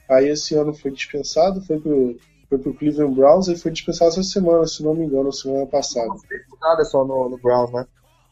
[0.09, 2.17] Aí esse ano foi dispensado, foi pro,
[2.49, 6.07] foi pro Cleveland Browns e foi dispensado essa semana, se não me engano, semana passada.
[6.07, 7.87] Não fez nada só no, no Browns, né?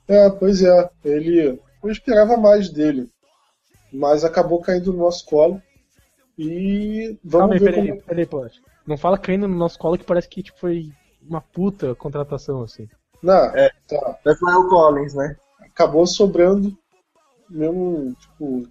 [0.08, 0.90] É, pois é.
[1.04, 1.60] Ele.
[1.82, 3.10] Eu esperava mais dele.
[3.92, 5.60] Mas acabou caindo no nosso colo.
[6.38, 7.64] E vamos Calma ver.
[7.64, 8.02] Peraí, como...
[8.02, 8.50] peraí, peraí,
[8.86, 10.90] Não fala caindo no nosso colo que parece que tipo, foi
[11.22, 12.88] uma puta contratação, assim.
[13.22, 14.18] Não, é, tá.
[14.24, 15.36] o Collins, né?
[15.60, 16.76] Acabou sobrando
[17.48, 18.68] mesmo, tipo,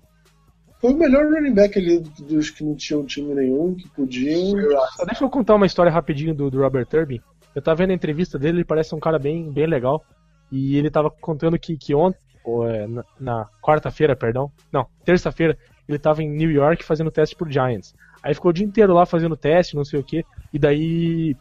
[0.81, 4.59] foi o melhor running back ali dos que não tinham time nenhum, que podiam.
[4.97, 7.21] Só deixa eu contar uma história rapidinho do, do Robert Turbin.
[7.53, 10.03] Eu tava vendo a entrevista dele, ele parece um cara bem, bem legal.
[10.51, 15.55] E ele tava contando que, que ontem, ou é, na, na quarta-feira, perdão, não, terça-feira,
[15.87, 17.93] ele tava em New York fazendo teste pro Giants.
[18.23, 21.35] Aí ficou o dia inteiro lá fazendo teste, não sei o que, e daí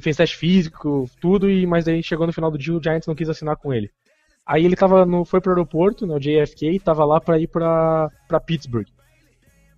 [0.00, 3.14] fez teste físico, tudo, e mas daí chegou no final do dia o Giants não
[3.14, 3.90] quis assinar com ele.
[4.48, 8.40] Aí ele tava no, foi pro aeroporto, no JFK, tava lá pra ir pra, pra
[8.40, 8.86] Pittsburgh.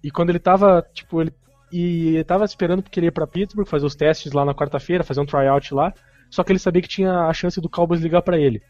[0.00, 1.32] E quando ele tava, tipo, ele,
[1.72, 5.02] e ele tava esperando porque ele ia pra Pittsburgh, fazer os testes lá na quarta-feira,
[5.02, 5.92] fazer um tryout lá,
[6.30, 8.62] só que ele sabia que tinha a chance do Cowboys ligar para ele.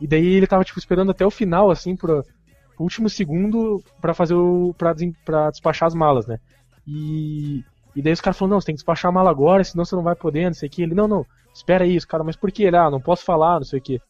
[0.00, 4.14] E daí ele tava, tipo, esperando até o final, assim, pro, pro último segundo para
[4.14, 4.74] fazer o.
[4.78, 4.94] Pra,
[5.26, 6.38] pra despachar as malas, né?
[6.86, 7.62] E.
[7.94, 9.94] E daí os caras falaram, não, você tem que despachar a mala agora, senão você
[9.94, 10.82] não vai poder, não sei o que.
[10.82, 12.64] Ele, não, não, espera aí, os caras, mas por que?
[12.64, 14.00] Ele, ah, não posso falar, não sei o que.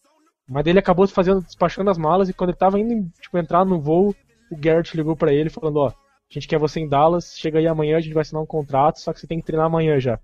[0.48, 3.80] Mas ele acabou fazendo, despachando as malas e quando ele tava indo tipo, entrar no
[3.80, 4.14] voo,
[4.50, 5.92] o Garrett ligou para ele falando, ó, a
[6.28, 9.12] gente quer você em Dallas, chega aí amanhã, a gente vai assinar um contrato, só
[9.12, 10.18] que você tem que treinar amanhã já.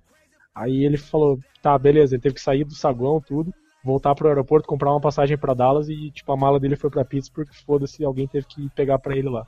[0.54, 4.68] Aí ele falou, tá, beleza, ele teve que sair do saguão, tudo, voltar pro aeroporto,
[4.68, 8.26] comprar uma passagem para Dallas e, tipo, a mala dele foi pra Pittsburgh, foda-se, alguém
[8.26, 9.46] teve que pegar para ele lá.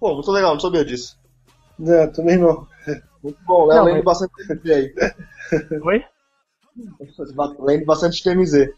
[0.00, 1.20] Pô, muito legal, não sabia disso.
[1.86, 2.66] É, também não.
[3.22, 3.80] Muito bom, né?
[3.80, 4.04] Lendo mas...
[4.04, 4.94] bastante TMZ aí.
[5.82, 6.04] Oi?
[7.60, 8.68] Lendo bastante TMZ.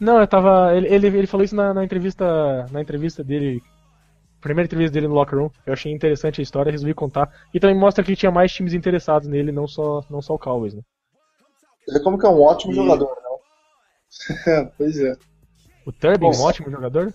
[0.00, 0.74] Não, eu tava.
[0.76, 2.66] Ele, ele, ele falou isso na, na, entrevista.
[2.70, 3.62] Na entrevista dele.
[4.40, 5.50] Primeira entrevista dele no Locker Room.
[5.64, 7.32] Eu achei interessante a história, resolvi contar.
[7.52, 10.74] E também mostra que tinha mais times interessados nele, não só, não só o Cowboys,
[10.74, 10.82] né?
[11.88, 12.76] Ele como que é um ótimo e...
[12.76, 14.70] jogador, não?
[14.76, 15.16] pois é.
[15.86, 17.14] O Turbin, um ótimo jogador?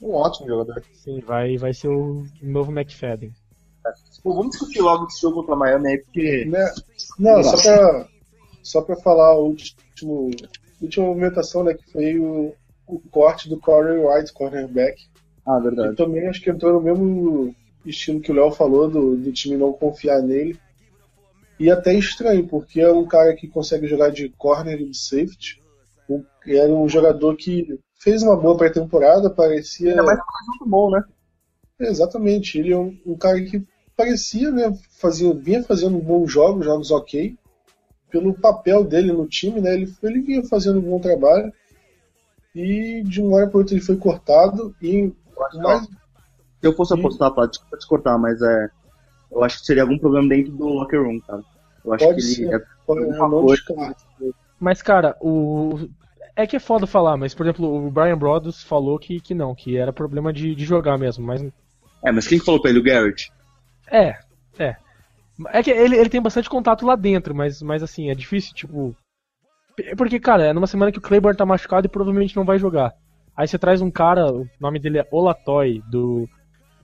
[0.00, 0.82] Um ótimo jogador.
[0.92, 3.32] Sim, vai, vai ser o novo McFadden.
[4.22, 6.44] Pô, vamos discutir logo esse jogo contra a Miami aí, porque.
[6.46, 6.72] Né?
[7.18, 8.08] Não, só pra,
[8.62, 10.30] só pra falar o último
[10.80, 12.54] última movimentação, né, que foi o,
[12.86, 15.02] o corte do Corey White, cornerback.
[15.46, 15.92] Ah, verdade.
[15.92, 19.56] E também acho que entrou no mesmo estilo que o Léo falou, do, do time
[19.56, 20.58] não confiar nele.
[21.58, 25.60] E até estranho, porque é um cara que consegue jogar de corner e de safety.
[26.46, 29.90] Era um jogador que fez uma boa pré-temporada, parecia.
[29.90, 31.04] Ainda mais muito bom, né?
[31.78, 32.58] exatamente.
[32.58, 33.62] Ele é um, um, cara que
[33.96, 34.72] parecia, né?
[34.98, 37.36] Fazia, vinha fazendo bons jogos, jogos ok
[38.10, 39.74] pelo papel dele no time, né?
[39.74, 41.52] Ele, ele vinha fazendo um bom trabalho.
[42.54, 45.12] E de uma hora para outra ele foi cortado e
[45.54, 45.84] mais...
[45.84, 48.68] Se eu fosse apostar, pode desculpa te cortar, mas é,
[49.32, 51.42] eu acho que seria algum problema dentro do locker room, cara.
[51.84, 53.96] Eu acho pode que ser, ele é pode, coisa...
[54.58, 55.88] Mas cara, o
[56.36, 59.54] é que é foda falar, mas por exemplo, o Brian Brothers falou que, que não,
[59.54, 61.42] que era problema de, de jogar mesmo, mas
[62.04, 63.32] É, mas quem que falou pra ele, o Garrett?
[63.90, 64.18] É,
[65.48, 65.58] é.
[65.58, 68.94] É que ele, ele tem bastante contato lá dentro, mas, mas assim, é difícil, tipo.
[69.96, 72.92] Porque, cara, é numa semana que o Claiborne tá machucado e provavelmente não vai jogar.
[73.36, 76.28] Aí você traz um cara, o nome dele é Olatoy, do,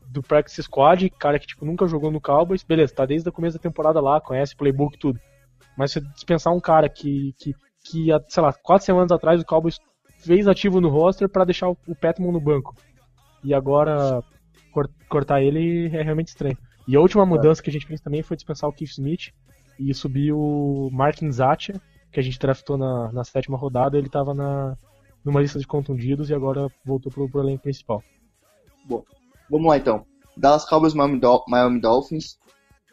[0.08, 3.58] do Practice Squad, cara que tipo, nunca jogou no Cowboys, beleza, tá desde o começo
[3.58, 5.20] da temporada lá, conhece playbook tudo.
[5.76, 9.78] Mas você dispensar um cara que, que, que sei lá, quatro semanas atrás o Cowboys
[10.18, 12.74] fez ativo no roster para deixar o, Petman no banco.
[13.44, 14.22] E agora
[15.08, 16.56] cortar ele é realmente estranho.
[16.86, 17.26] E a última é.
[17.26, 19.32] mudança que a gente fez também foi dispensar o Keith Smith
[19.78, 21.80] e subir o Martin Zatia,
[22.12, 24.76] que a gente draftou na, na sétima rodada, ele tava na,
[25.24, 28.02] numa lista de contundidos e agora voltou pro, pro elenco principal.
[28.84, 29.04] Bom,
[29.50, 30.06] vamos lá então.
[30.36, 32.38] Dallas Cowboys Miami, Dol Miami Dolphins.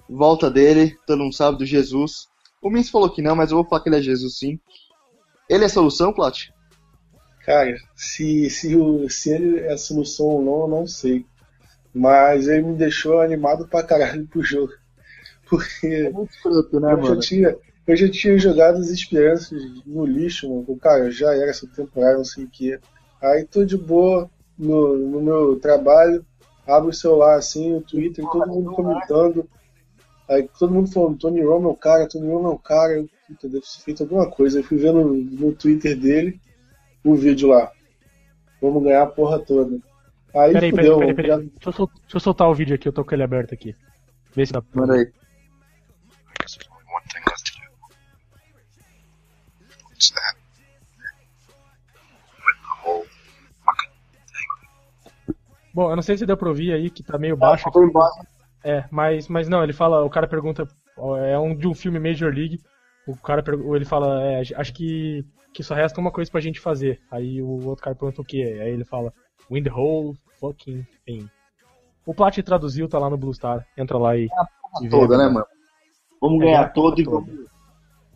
[0.10, 2.28] Volta dele, todo mundo sabe, do Jesus.
[2.62, 4.60] O Mins falou que não, mas eu vou falar que ele é Jesus sim.
[5.50, 6.50] Ele é solução, Plat?
[7.46, 11.26] Cara, se, se, o, se ele é solução ou não, eu não sei.
[11.94, 14.74] Mas ele me deixou animado pra caralho pro jogo.
[15.48, 17.16] Porque é muito escroto, né, eu, mano?
[17.16, 20.78] Já tinha, eu já tinha jogado as esperanças no lixo, mano.
[20.80, 22.80] Cara, já era essa temporada, não sei o que.
[23.22, 26.26] Aí tô de boa no, no meu trabalho,
[26.68, 29.48] abro o celular assim, o Twitter, todo mundo comentando.
[30.28, 32.94] Aí todo mundo falando, Tony Romo é o cara, Tony Romo é o cara.
[32.94, 34.60] Eu, puta, deve ter feito alguma coisa.
[34.60, 36.40] Eu fui vendo no, no Twitter dele
[37.04, 37.72] o vídeo lá.
[38.62, 39.78] Vamos ganhar a porra toda.
[40.36, 41.52] Aí peraí, fudeu, peraí, peraí, peraí.
[41.64, 43.76] Deixa, eu deixa eu soltar o vídeo aqui, eu tô com ele aberto aqui.
[44.36, 44.82] Vê se dá pra.
[44.82, 45.12] Manda aí.
[55.74, 57.64] Bom, eu não sei se deu pra ouvir aí, que tá meio baixo.
[57.72, 58.28] Tá aqui.
[58.64, 60.68] É, mas, mas não, ele fala, o cara pergunta,
[61.28, 62.60] é um de um filme Major League,
[63.08, 63.44] o cara
[63.76, 67.02] ele fala, é, acho que, que só resta uma coisa pra gente fazer.
[67.12, 69.12] Aí o outro cara pergunta o que Aí ele fala,
[69.50, 71.30] Wind Hole fucking thing.
[72.06, 73.66] O Plat traduziu, tá lá no Blue Star.
[73.78, 74.28] Entra lá e.
[74.84, 75.46] É toda, né, mano?
[76.22, 77.30] Vamos é, ganhar todo e vamos.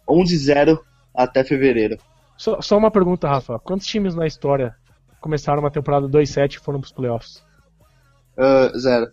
[0.08, 0.80] 11-0
[1.14, 1.98] até fevereiro.
[2.38, 3.60] Só, só uma pergunta, Rafa.
[3.60, 4.76] Quantos times na história
[5.20, 7.44] começaram uma temporada 2-7 e foram pros playoffs?
[8.38, 9.12] Uh, zero.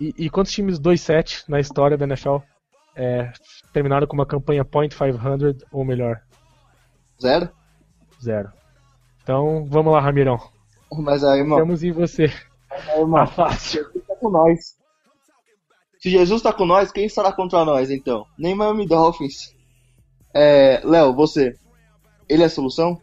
[0.00, 2.36] E, e, quantos times 2-7 na história da NFL
[2.94, 3.32] é,
[3.72, 6.20] terminaram com uma campanha .500 ou melhor?
[7.20, 7.50] Zero?
[8.22, 8.52] Zero.
[9.22, 10.38] Então, vamos lá, Ramirão.
[10.92, 11.58] Mas aí, irmão.
[11.58, 12.32] Estamos em você.
[12.70, 13.26] Aí, irmão.
[13.26, 13.84] fácil.
[13.84, 14.78] Jesus tá com nós.
[16.00, 18.24] Se Jesus tá com nós, quem estará contra nós, então?
[18.38, 19.54] Nem Miami Dolphins.
[20.32, 21.54] É, Léo, você.
[22.28, 23.00] Ele é a solução?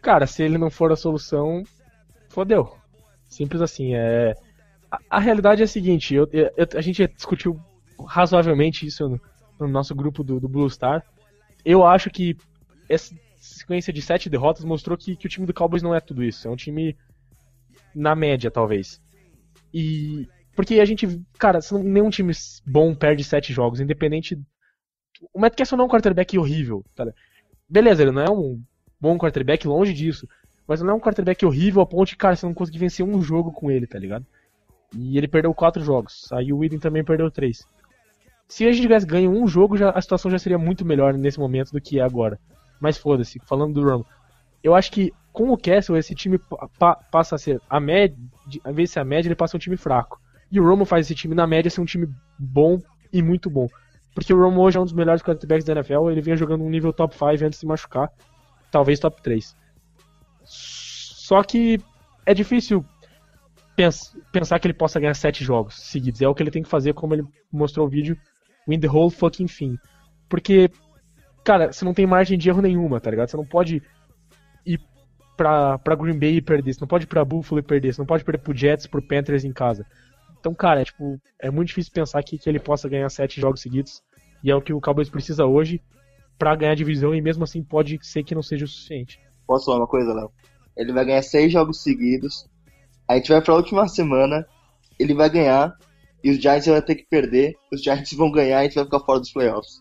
[0.00, 1.62] Cara, se ele não for a solução,
[2.28, 2.74] fodeu.
[3.28, 3.94] Simples assim.
[3.94, 4.34] É...
[4.90, 7.60] A, a realidade é a seguinte: eu, eu, a gente discutiu
[8.06, 9.20] razoavelmente isso no,
[9.60, 11.04] no nosso grupo do, do Blue Star.
[11.64, 12.36] Eu acho que
[12.88, 16.22] essa, sequência de sete derrotas mostrou que, que o time do Cowboys não é tudo
[16.22, 16.46] isso.
[16.46, 16.96] É um time
[17.94, 19.00] na média, talvez.
[19.72, 20.28] E.
[20.54, 21.20] Porque a gente.
[21.38, 22.32] Cara, nenhum time
[22.66, 24.38] bom perde sete jogos, independente.
[25.32, 27.06] O Matt Castle não é um quarterback horrível, tá?
[27.68, 28.62] Beleza, ele não é um
[29.00, 30.28] bom quarterback, longe disso.
[30.66, 33.20] Mas não é um quarterback horrível a ponto de, cara, você não conseguir vencer um
[33.22, 34.24] jogo com ele, tá ligado?
[34.96, 36.30] E ele perdeu quatro jogos.
[36.32, 37.66] Aí o Whedon também perdeu três.
[38.48, 41.38] Se a gente tivesse ganho um jogo, já, a situação já seria muito melhor nesse
[41.38, 42.38] momento do que é agora.
[42.80, 44.06] Mas foda-se, falando do Rumble.
[44.62, 46.38] Eu acho que com o Castle esse time
[46.78, 48.16] pa passa a ser a média,
[48.46, 50.20] de ser a média, ele passa a um time fraco.
[50.50, 52.80] E o Romo faz esse time na média ser um time bom
[53.12, 53.68] e muito bom.
[54.14, 56.70] Porque o Romo hoje é um dos melhores quarterbacks da NFL, ele vinha jogando um
[56.70, 58.10] nível top 5 antes de se machucar,
[58.70, 59.56] talvez top 3.
[60.44, 61.80] Só que
[62.26, 62.84] é difícil
[63.76, 66.20] pens pensar que ele possa ganhar 7 jogos seguidos.
[66.20, 68.18] É o que ele tem que fazer, como ele mostrou o vídeo,
[68.68, 69.78] win the whole fucking thing.
[70.28, 70.70] Porque
[71.44, 73.28] cara, você não tem margem de erro nenhuma, tá ligado?
[73.28, 73.82] Você não pode
[74.66, 74.80] ir
[75.36, 78.00] pra, pra Green Bay e perder, você não pode ir pra Buffalo e perder, você
[78.00, 79.86] não pode perder pro Jets, pro Panthers em casa.
[80.38, 83.60] Então, cara, é, tipo, é muito difícil pensar que, que ele possa ganhar sete jogos
[83.60, 84.02] seguidos,
[84.42, 85.82] e é o que o Cowboys precisa hoje
[86.38, 89.20] para ganhar divisão, e mesmo assim pode ser que não seja o suficiente.
[89.46, 90.30] Posso falar uma coisa, Léo?
[90.76, 92.48] Ele vai ganhar seis jogos seguidos,
[93.06, 94.46] a gente vai pra última semana,
[94.98, 95.76] ele vai ganhar,
[96.22, 98.84] e os Giants vão ter que perder, os Giants vão ganhar e a gente vai
[98.84, 99.80] ficar fora dos playoffs.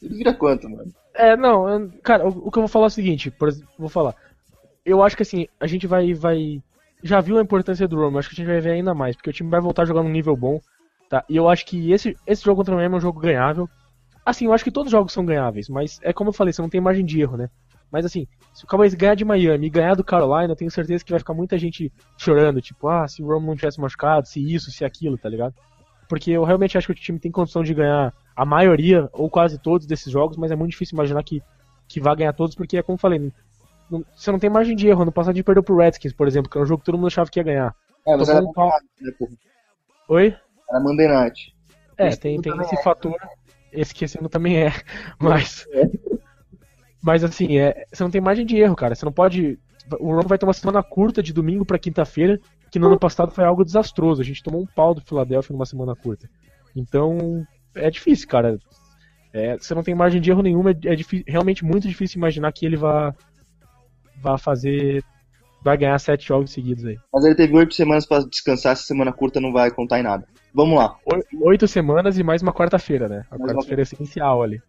[0.00, 0.92] Vira quanto, mano?
[1.14, 4.14] É, não, cara, o, o, que eu vou falar é o seguinte, por vou falar.
[4.84, 6.12] Eu acho que assim, a gente vai.
[6.14, 6.62] vai
[7.02, 9.30] já viu a importância do Romo, acho que a gente vai ver ainda mais, porque
[9.30, 10.60] o time vai voltar a jogar num nível bom,
[11.10, 11.24] tá?
[11.28, 13.68] E eu acho que esse, esse jogo contra o Miami é um jogo ganhável.
[14.24, 16.62] Assim, eu acho que todos os jogos são ganháveis, mas é como eu falei, você
[16.62, 17.50] não tem margem de erro, né?
[17.90, 21.04] Mas assim, se o Cowboys ganhar de Miami e ganhar do Carolina, eu tenho certeza
[21.04, 24.40] que vai ficar muita gente chorando, tipo, ah, se o Romo não tivesse machucado, se
[24.40, 25.54] isso, se aquilo, tá ligado?
[26.08, 29.58] Porque eu realmente acho que o time tem condição de ganhar a maioria, ou quase
[29.58, 31.42] todos desses jogos, mas é muito difícil imaginar que,
[31.88, 33.32] que vai ganhar todos, porque é como eu falei,
[33.90, 35.04] não, você não tem margem de erro.
[35.04, 36.96] No passado a gente perdeu pro Redskins, por exemplo, que era um jogo que todo
[36.96, 37.74] mundo achava que ia ganhar.
[38.06, 38.52] É, mas era um...
[38.56, 39.28] Night, né,
[40.08, 40.36] Oi?
[40.70, 41.54] Era Monday Night.
[41.98, 43.14] É, Esse tem, ano tem esse fator.
[43.70, 44.72] Esse que esse ano também é.
[45.20, 45.66] Mas.
[47.02, 48.94] Mas assim, é, você não tem margem de erro, cara.
[48.94, 49.58] Você não pode.
[49.98, 52.38] O Romo vai ter uma semana curta de domingo pra quinta-feira,
[52.70, 54.22] que no ano passado foi algo desastroso.
[54.22, 56.28] A gente tomou um pau do Philadelphia numa semana curta.
[56.74, 57.44] Então,
[57.74, 58.58] é difícil, cara.
[59.32, 60.70] É, você não tem margem de erro nenhuma.
[60.70, 63.14] É, é difí- realmente muito difícil imaginar que ele vá,
[64.20, 65.02] vá fazer.
[65.64, 66.98] Vai ganhar sete jogos seguidos aí.
[67.12, 70.26] Mas ele teve oito semanas pra descansar, essa semana curta não vai contar em nada.
[70.52, 70.96] Vamos lá.
[71.06, 73.24] Oi- Oito semanas e mais uma quarta-feira, né?
[73.30, 74.60] A uma quarta-feira é essencial ali.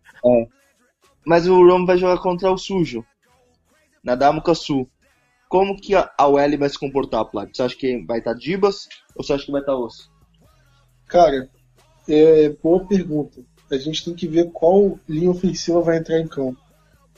[1.25, 3.03] Mas o Roma vai jogar contra o Sujo,
[4.03, 4.87] na Damuka Sul.
[5.49, 7.49] Como que a OL vai se comportar, Plat?
[7.55, 10.11] Você acha que vai estar Dibas ou você acha que vai estar Osso?
[11.07, 11.49] Cara,
[12.07, 13.41] é boa pergunta.
[13.71, 16.59] A gente tem que ver qual linha ofensiva vai entrar em campo.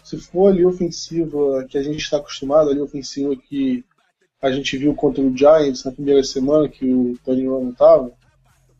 [0.03, 3.83] Se for a linha ofensiva que a gente está acostumado, a linha ofensiva que
[4.41, 8.11] a gente viu contra o Giants na primeira semana, que o Tony Romo estava,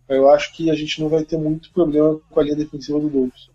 [0.07, 3.09] eu acho que a gente não vai ter muito problema com a linha defensiva do
[3.09, 3.49] Dolphins.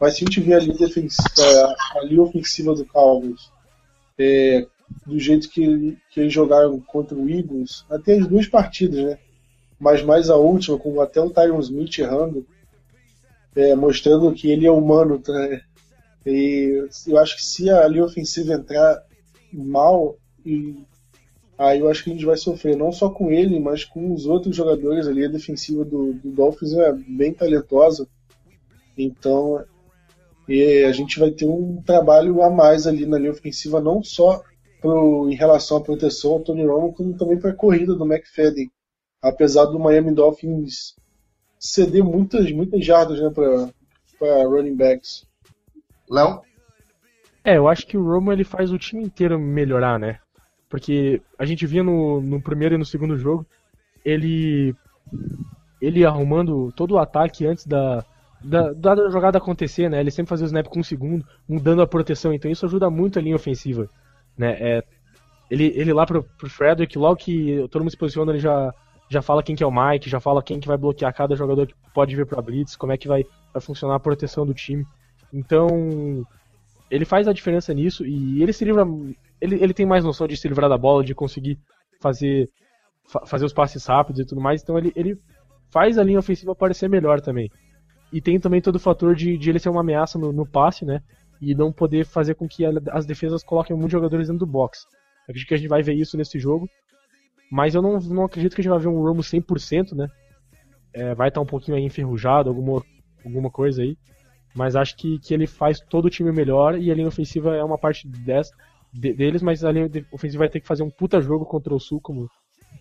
[0.00, 3.50] Mas se a gente ver a linha, defensiva, a linha ofensiva do Cowboys
[4.16, 4.66] é,
[5.04, 9.18] do jeito que, que eles jogaram contra o Eagles, até as duas partidas, né?
[9.78, 12.46] Mas mais a última, com até o Tyron Smith errando,
[13.54, 15.18] é, mostrando que ele é humano.
[15.18, 15.60] Tá?
[16.26, 19.02] E eu acho que se a linha ofensiva entrar
[19.52, 20.76] mal, e,
[21.56, 24.26] aí eu acho que a gente vai sofrer, não só com ele, mas com os
[24.26, 25.06] outros jogadores.
[25.06, 28.06] A linha defensiva do, do Dolphins é bem talentosa,
[28.96, 29.64] então
[30.48, 34.42] e a gente vai ter um trabalho a mais ali na linha ofensiva, não só
[34.80, 38.70] pro, em relação à proteção ao Tony Romo, como também para a corrida do McFadden
[39.22, 40.96] apesar do Miami Dolphins
[41.58, 45.26] ceder muitas, muitas jardas né, para running backs.
[46.08, 46.40] Léo?
[47.44, 50.18] É, eu acho que o Romo ele faz o time inteiro melhorar, né?
[50.68, 53.46] Porque a gente via no, no primeiro e no segundo jogo
[54.04, 54.74] ele
[55.80, 58.04] ele arrumando todo o ataque antes da,
[58.42, 60.00] da, da jogada acontecer, né?
[60.00, 63.18] Ele sempre fazia o snap com um segundo, mudando a proteção, então isso ajuda muito
[63.18, 63.88] a linha ofensiva,
[64.36, 64.56] né?
[64.58, 64.84] É,
[65.50, 68.74] ele, ele lá pro, pro Frederick, logo que todo mundo se posiciona, ele já,
[69.10, 71.66] já fala quem que é o Mike, já fala quem que vai bloquear cada jogador
[71.66, 74.84] que pode vir pra blitz, como é que vai, vai funcionar a proteção do time.
[75.32, 76.24] Então,
[76.90, 78.86] ele faz a diferença nisso e ele se livra.
[79.40, 81.58] Ele, ele tem mais noção de se livrar da bola, de conseguir
[82.00, 82.48] fazer,
[83.08, 84.62] fa- fazer os passes rápidos e tudo mais.
[84.62, 85.18] Então ele, ele
[85.70, 87.50] faz a linha ofensiva parecer melhor também.
[88.12, 90.84] E tem também todo o fator de, de ele ser uma ameaça no, no passe,
[90.84, 91.02] né?
[91.40, 94.86] E não poder fazer com que a- as defesas coloquem muitos jogadores dentro do box.
[95.24, 96.68] Acredito que a gente vai ver isso nesse jogo.
[97.50, 100.08] Mas eu não, não acredito que a gente vai ver um Romo 100%, né?
[100.92, 102.82] É, vai estar um pouquinho aí enferrujado, alguma,
[103.24, 103.96] alguma coisa aí.
[104.54, 107.64] Mas acho que, que ele faz todo o time melhor e a linha ofensiva é
[107.64, 108.52] uma parte dessa,
[108.92, 111.80] de- deles, mas a linha ofensiva vai ter que fazer um puta jogo contra o
[111.80, 112.28] Sul, como,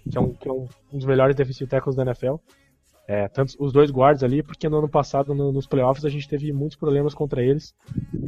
[0.09, 2.41] que é, um, que é um, um dos melhores defensive tackles da NFL.
[3.07, 6.27] É, tanto os dois guards ali, porque no ano passado, no- nos playoffs, a gente
[6.27, 7.73] teve muitos problemas contra eles.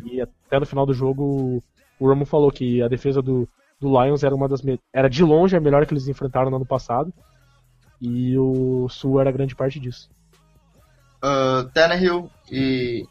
[0.04, 1.64] E até no final do jogo,
[2.00, 3.50] o Romo falou que a defesa do,
[3.80, 4.62] do Lions era uma das
[4.94, 7.14] era de longe a melhor que eles enfrentaram no ano passado.
[8.02, 10.10] E o Sul era grande parte disso.
[11.24, 13.06] Uh, Tannehill e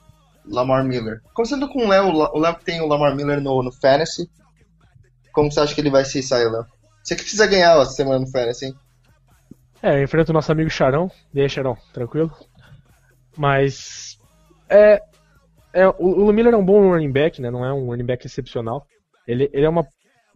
[0.47, 1.21] Lamar Miller.
[1.35, 4.31] Começando com o Léo, o Léo que tem o Lamar Miller no, no Fantasy.
[5.33, 6.65] Como você acha que ele vai se sair, Léo?
[7.03, 8.75] Você que precisa ganhar essa semana no Fantasy, hein?
[9.83, 11.11] É, eu enfrento o nosso amigo Charão.
[11.33, 12.33] E aí, Charão, tranquilo?
[13.37, 14.19] Mas.
[14.69, 15.01] É.
[15.73, 17.51] é o, o Miller é um bom running back, né?
[17.51, 18.87] Não é um running back excepcional.
[19.27, 19.87] Ele, ele é uma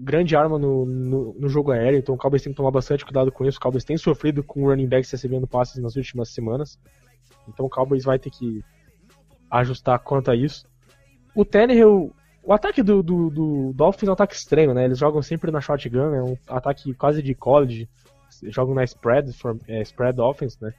[0.03, 3.31] grande arma no, no, no jogo aéreo, então o Cowboys tem que tomar bastante cuidado
[3.31, 3.59] com isso.
[3.59, 6.79] O Cowboys tem sofrido com running backs recebendo passes nas últimas semanas.
[7.49, 8.65] Então o Cowboys vai ter que
[9.51, 10.67] ajustar quanto a isso.
[11.35, 12.15] O Tannehill.
[12.45, 14.85] O ataque do, do, do Dolphins é um ataque estranho, né?
[14.85, 17.89] Eles jogam sempre na shotgun, é um ataque quase de college
[18.45, 20.73] jogam na spread, for, é, spread offense, né?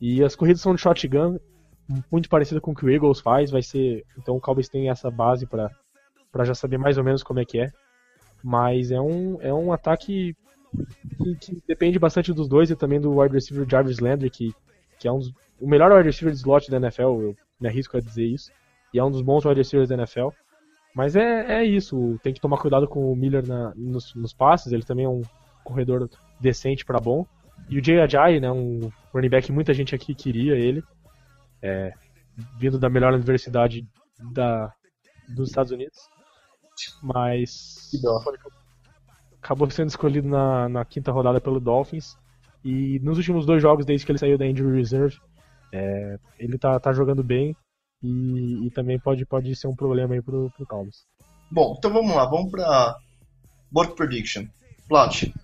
[0.00, 1.38] E as corridas são de shotgun,
[2.12, 5.10] muito parecido com o que o Eagles faz, vai ser, então o Cowboys tem essa
[5.10, 5.70] base para
[6.30, 7.70] para já saber mais ou menos como é que é.
[8.44, 10.36] Mas é um é um ataque
[11.22, 14.54] que, que depende bastante dos dois e também do wide receiver Jarvis Landry, que,
[14.98, 17.96] que é um dos, o melhor wide receiver de slot da NFL, eu me arrisco
[17.96, 18.52] a dizer isso.
[18.92, 20.28] E é um dos bons wide receivers da NFL.
[20.94, 24.72] Mas é, é isso, tem que tomar cuidado com o Miller na, nos, nos passes,
[24.72, 25.22] ele também é um
[25.64, 27.26] corredor decente para bom.
[27.68, 30.84] E o Jay Ajayi, né, um running back que muita gente aqui queria ele,
[31.62, 31.92] é,
[32.58, 33.84] vindo da melhor universidade
[34.32, 34.72] da,
[35.28, 35.98] dos Estados Unidos.
[37.02, 38.20] Mas Que dó.
[38.22, 38.36] foi-
[39.42, 42.16] acabou sendo escolhido na, na quinta rodada pelo Dolphins.
[42.64, 45.18] E nos últimos dois jogos, desde que ele saiu da Injury Reserve,
[45.72, 47.54] é, ele tá, tá jogando bem
[48.02, 51.04] e, e também pode, pode ser um problema aí pro, pro Cowboys.
[51.50, 52.96] Bom, então vamos lá, vamos pra
[53.70, 54.46] Board Prediction.
[54.88, 55.34] Plot.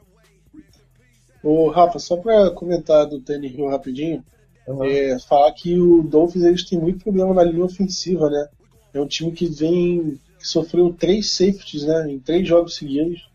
[1.43, 4.25] Ô, Rafa, só para comentar do Tannehill rapidinho,
[4.69, 4.85] Uhum.
[4.85, 8.47] é, falar que o Dolphins eles têm muito problema na linha ofensiva, né?
[8.95, 13.29] É um time que vem que sofreu três safeties, né, em três jogos seguidos.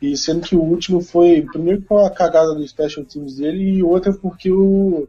[0.00, 3.82] E sendo que o último foi primeiro com a cagada do special teams dele e
[3.82, 5.06] outra porque o,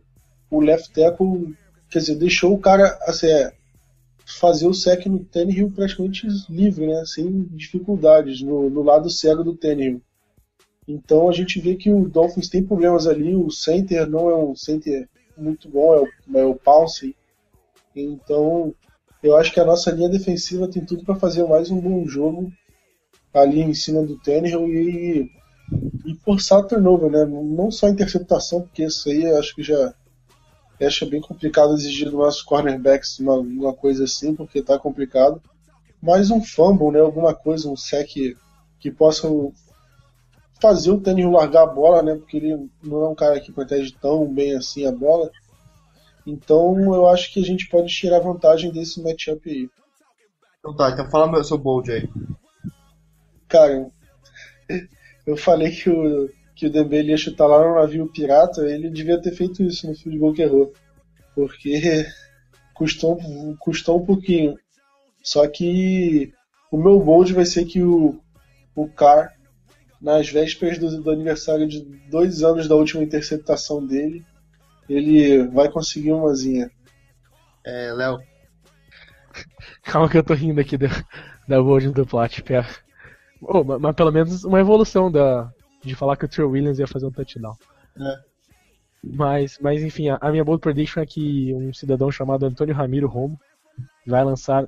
[0.51, 1.55] o left tackle,
[1.89, 3.53] quer dizer, deixou o cara assim, é,
[4.25, 9.55] fazer o sec no Tannehill praticamente livre, né, sem dificuldades no, no lado cego do
[9.55, 10.01] Tannehill.
[10.87, 14.55] Então a gente vê que o Dolphins tem problemas ali, o center não é um
[14.55, 17.15] center muito bom, é o, é o Pounce.
[17.95, 18.73] Então
[19.23, 22.51] eu acho que a nossa linha defensiva tem tudo para fazer mais um bom jogo
[23.33, 25.29] ali em cima do Tannehill e,
[26.05, 27.25] e forçar turnover, né?
[27.25, 29.93] Não só interceptação, porque isso aí eu acho que já
[30.81, 35.41] acho bem complicado exigir dos nossos cornerbacks uma, uma coisa assim, porque tá complicado.
[36.01, 36.99] Mas um fumble, né?
[36.99, 38.09] Alguma coisa, um sec
[38.79, 39.27] que possa
[40.61, 42.15] fazer o Tannehill largar a bola, né?
[42.15, 45.31] Porque ele não é um cara que protege tão bem assim a bola.
[46.27, 49.69] Então eu acho que a gente pode tirar vantagem desse matchup aí.
[50.59, 52.09] Então tá, então fala meu seu bold aí.
[53.47, 53.89] Cara,
[55.25, 59.21] eu falei que o, que o Dembele ia chutar lá no navio pirata, ele devia
[59.21, 60.73] ter feito isso no field goal que errou.
[61.33, 62.05] Porque
[62.75, 63.17] custou,
[63.57, 64.59] custou um pouquinho.
[65.23, 66.33] Só que
[66.69, 68.19] o meu bold vai ser que o,
[68.75, 69.31] o Carr,
[70.01, 74.25] nas vésperas do, do aniversário de dois anos da última interceptação dele,
[74.89, 76.69] ele vai conseguir umazinha.
[77.65, 78.19] É, Léo.
[79.83, 80.87] Calma que eu tô rindo aqui da,
[81.47, 82.67] da bold do Plat, pera.
[83.41, 85.51] Oh, mas, mas pelo menos uma evolução da,
[85.83, 87.55] de falar que o Trey Williams ia fazer um touchdown.
[87.99, 88.15] É.
[89.03, 93.07] Mas, mas enfim, a, a minha bold prediction é que um cidadão chamado Antônio Ramiro
[93.07, 93.39] Romo
[94.05, 94.67] vai lançar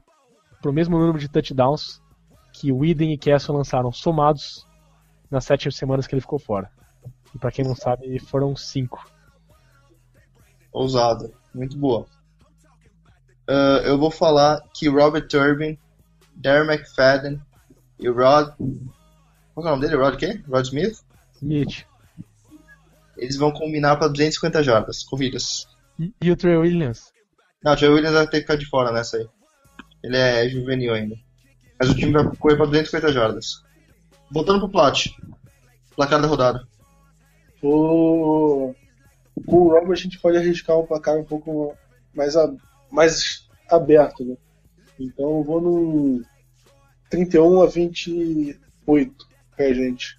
[0.62, 2.02] pro mesmo número de touchdowns
[2.54, 4.66] que o Eden e Castle lançaram somados
[5.30, 6.70] nas sete semanas que ele ficou fora.
[7.34, 9.10] E pra quem não sabe, foram cinco.
[10.72, 11.32] Ousada.
[11.54, 12.06] Muito boa.
[13.50, 15.78] Uh, eu vou falar que Robert Turbin,
[16.36, 17.42] Darren McFadden
[18.00, 18.54] e o Rod.
[19.54, 20.02] Qual é o nome dele?
[20.02, 20.42] Rod quê?
[20.48, 21.00] Rod Smith?
[21.42, 21.86] Smith.
[23.18, 25.68] Eles vão combinar para 250 jardas, corridas.
[26.00, 27.12] E, e o Trey Williams?
[27.64, 29.28] Não, o Trey Williams vai ter que ficar de fora nessa aí.
[30.04, 31.16] Ele é juvenil ainda.
[31.80, 33.64] Mas o time vai correr para 250 jardas.
[34.32, 35.08] Voltando pro Plat.
[35.96, 36.66] Placar da rodada.
[37.62, 38.74] O,
[39.46, 41.76] com o Robo a gente pode arriscar um placar um pouco
[42.14, 42.54] mais, a,
[42.92, 44.36] mais aberto, né?
[45.00, 46.22] Então eu vou no
[47.10, 50.18] 31 a 28 pra gente.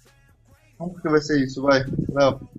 [0.77, 1.61] Como que vai ser isso?
[1.61, 2.49] Vai, Léo.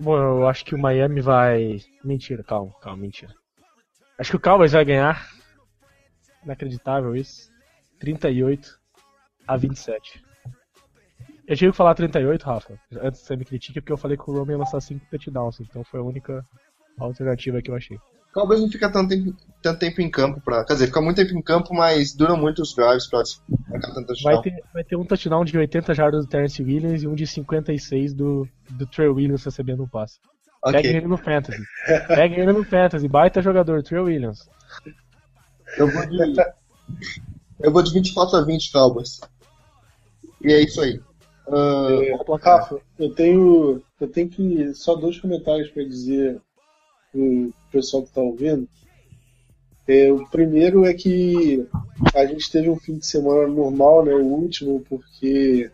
[0.00, 1.80] Bom, eu acho que o Miami vai.
[2.04, 3.34] Mentira, calma, calma, mentira.
[4.16, 5.28] Acho que o Cowboys vai ganhar.
[6.44, 7.50] Inacreditável isso.
[7.98, 8.78] 38
[9.46, 10.22] a 27.
[11.48, 14.30] Eu tive que falar 38, Rafa, antes que você me critique, porque eu falei que
[14.30, 16.44] o Roman ia lançar 5 touchdowns, então foi a única
[16.98, 17.98] alternativa que eu achei.
[18.34, 20.62] Talvez não fica tanto tempo, tanto tempo em campo pra.
[20.64, 23.22] Quer dizer, fica muito tempo em campo, mas dura muito os drives pra
[23.70, 24.42] marcar tanto Vai touchdown.
[24.42, 28.12] ter, vai ter um touchdown de 80 jardas do Terence Williams e um de 56
[28.12, 30.20] do, do Trey Williams recebendo um passe.
[30.62, 30.96] Peguem Ok.
[30.96, 31.62] ele no Fantasy.
[32.08, 33.08] Peguem ele no Fantasy.
[33.08, 34.46] Baita jogador, Trey Williams.
[35.78, 36.42] Eu vou de.
[37.60, 39.20] Eu vou de 24 a 20 Cowboys.
[40.44, 41.00] E é isso aí.
[41.50, 42.36] Ah, É.
[42.40, 46.40] Rafa, eu tenho, eu tenho que só dois comentários para dizer
[47.12, 48.68] pro pessoal que está ouvindo.
[49.86, 51.66] É, o primeiro é que
[52.14, 54.14] a gente teve um fim de semana normal, né?
[54.14, 55.70] O último, porque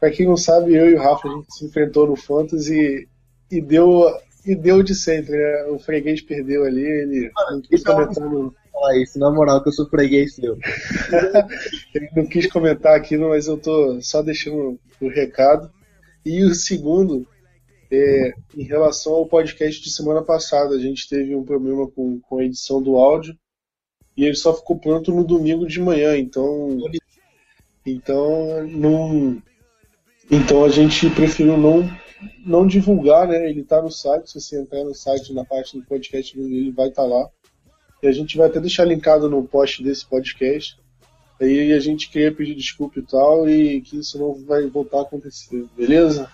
[0.00, 3.08] para quem não sabe, eu e o Rafa a gente se enfrentou no Fantasy
[3.50, 4.04] e deu
[4.44, 5.64] e deu de sempre, né?
[5.70, 8.54] O freguês perdeu ali, ele não quis é comentar no,
[8.84, 10.58] falar isso, na moral, que eu sou freguês seu.
[12.14, 15.70] Não quis comentar aquilo, mas eu tô só deixando o recado.
[16.24, 17.26] E o segundo,
[17.90, 22.38] é, em relação ao podcast de semana passada, a gente teve um problema com, com
[22.38, 23.36] a edição do áudio
[24.16, 26.78] e ele só ficou pronto no domingo de manhã, então.
[27.84, 29.42] Então não.
[30.30, 31.86] Então a gente preferiu não,
[32.46, 33.50] não divulgar, né?
[33.50, 36.88] Ele tá no site, se você entrar no site, na parte do podcast, ele vai
[36.88, 37.28] estar lá.
[38.04, 40.78] E a gente vai até deixar linkado no post desse podcast.
[41.40, 45.02] Aí a gente queria pedir desculpa e tal, e que isso não vai voltar a
[45.02, 46.30] acontecer, beleza?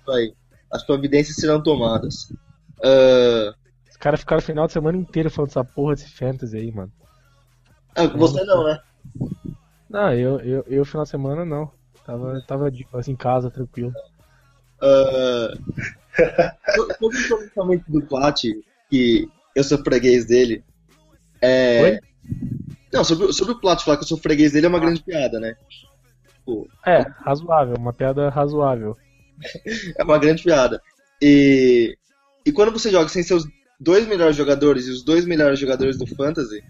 [0.00, 0.34] Isso aí.
[0.68, 2.32] As providências serão tomadas.
[2.82, 3.54] Ah,
[3.88, 6.90] Os caras ficaram o final de semana inteiro falando dessa porra desse fantasy aí, mano.
[7.94, 8.80] ah, você não, né?
[9.88, 11.70] Não, eu, eu, eu final de semana não.
[12.04, 13.92] Tava, tava assim, em casa, tranquilo.
[14.82, 15.54] Ah,
[16.98, 18.42] sobre o comentamento do Plat,
[18.90, 20.64] que eu sou freguês dele.
[21.46, 21.82] É...
[21.82, 21.98] Oi?
[22.92, 25.02] Não, sobre, o- sobre o Plat falar que eu sou freguês dele é uma grande
[25.02, 25.54] piada, né?
[26.38, 28.96] Tipo, É, razoável, uma piada razoável.
[29.98, 30.80] é uma grande piada.
[31.20, 31.96] E
[32.44, 33.44] E quando você joga sem seus
[33.78, 36.62] dois melhores jogadores e os dois melhores jogadores do Fantasy,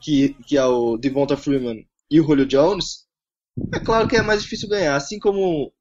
[0.00, 3.06] que, que é o Devonta Freeman e o Julio Jones,
[3.74, 4.96] é claro que é mais difícil ganhar.
[4.96, 5.72] Assim como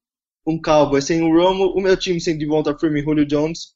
[0.46, 3.74] um Cowboy sem o Romo, o meu time sem Devonta Freeman e Julio Jones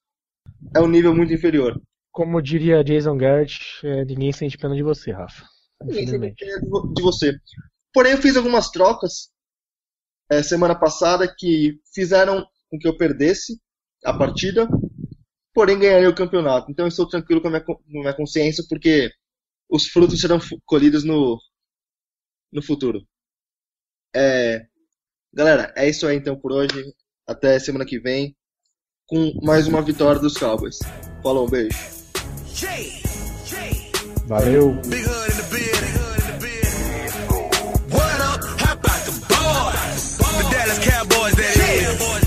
[0.76, 1.82] é um nível muito inferior.
[2.14, 5.45] Como diria Jason Garrett, é, ninguém sente pena de você, Rafa.
[5.84, 6.05] Ninguém
[6.36, 7.36] quem é de vo- de você.
[7.91, 9.32] Porém, eu fiz algumas trocas
[10.30, 13.59] é, semana passada que fizeram com que eu perdesse
[14.05, 14.68] a partida,
[15.53, 16.72] porém ganharia o campeonato.
[16.72, 19.11] Então eu estou tranquilo com a minha, co- com a minha consciência, porque
[19.70, 21.39] os frutos serão colhidos no,
[22.51, 23.05] no futuro.
[24.16, 24.66] É,
[25.34, 26.93] galera, é isso aí então por hoje.
[27.28, 28.36] Até semana que vem
[29.07, 30.78] com mais uma vitória dos Cowboys.
[31.24, 32.03] Falou, um beijo.
[34.28, 34.74] Valeu!
[37.89, 38.41] What up?
[38.60, 40.18] How about the boys?
[40.18, 42.22] The Dallas Cowboys, that is.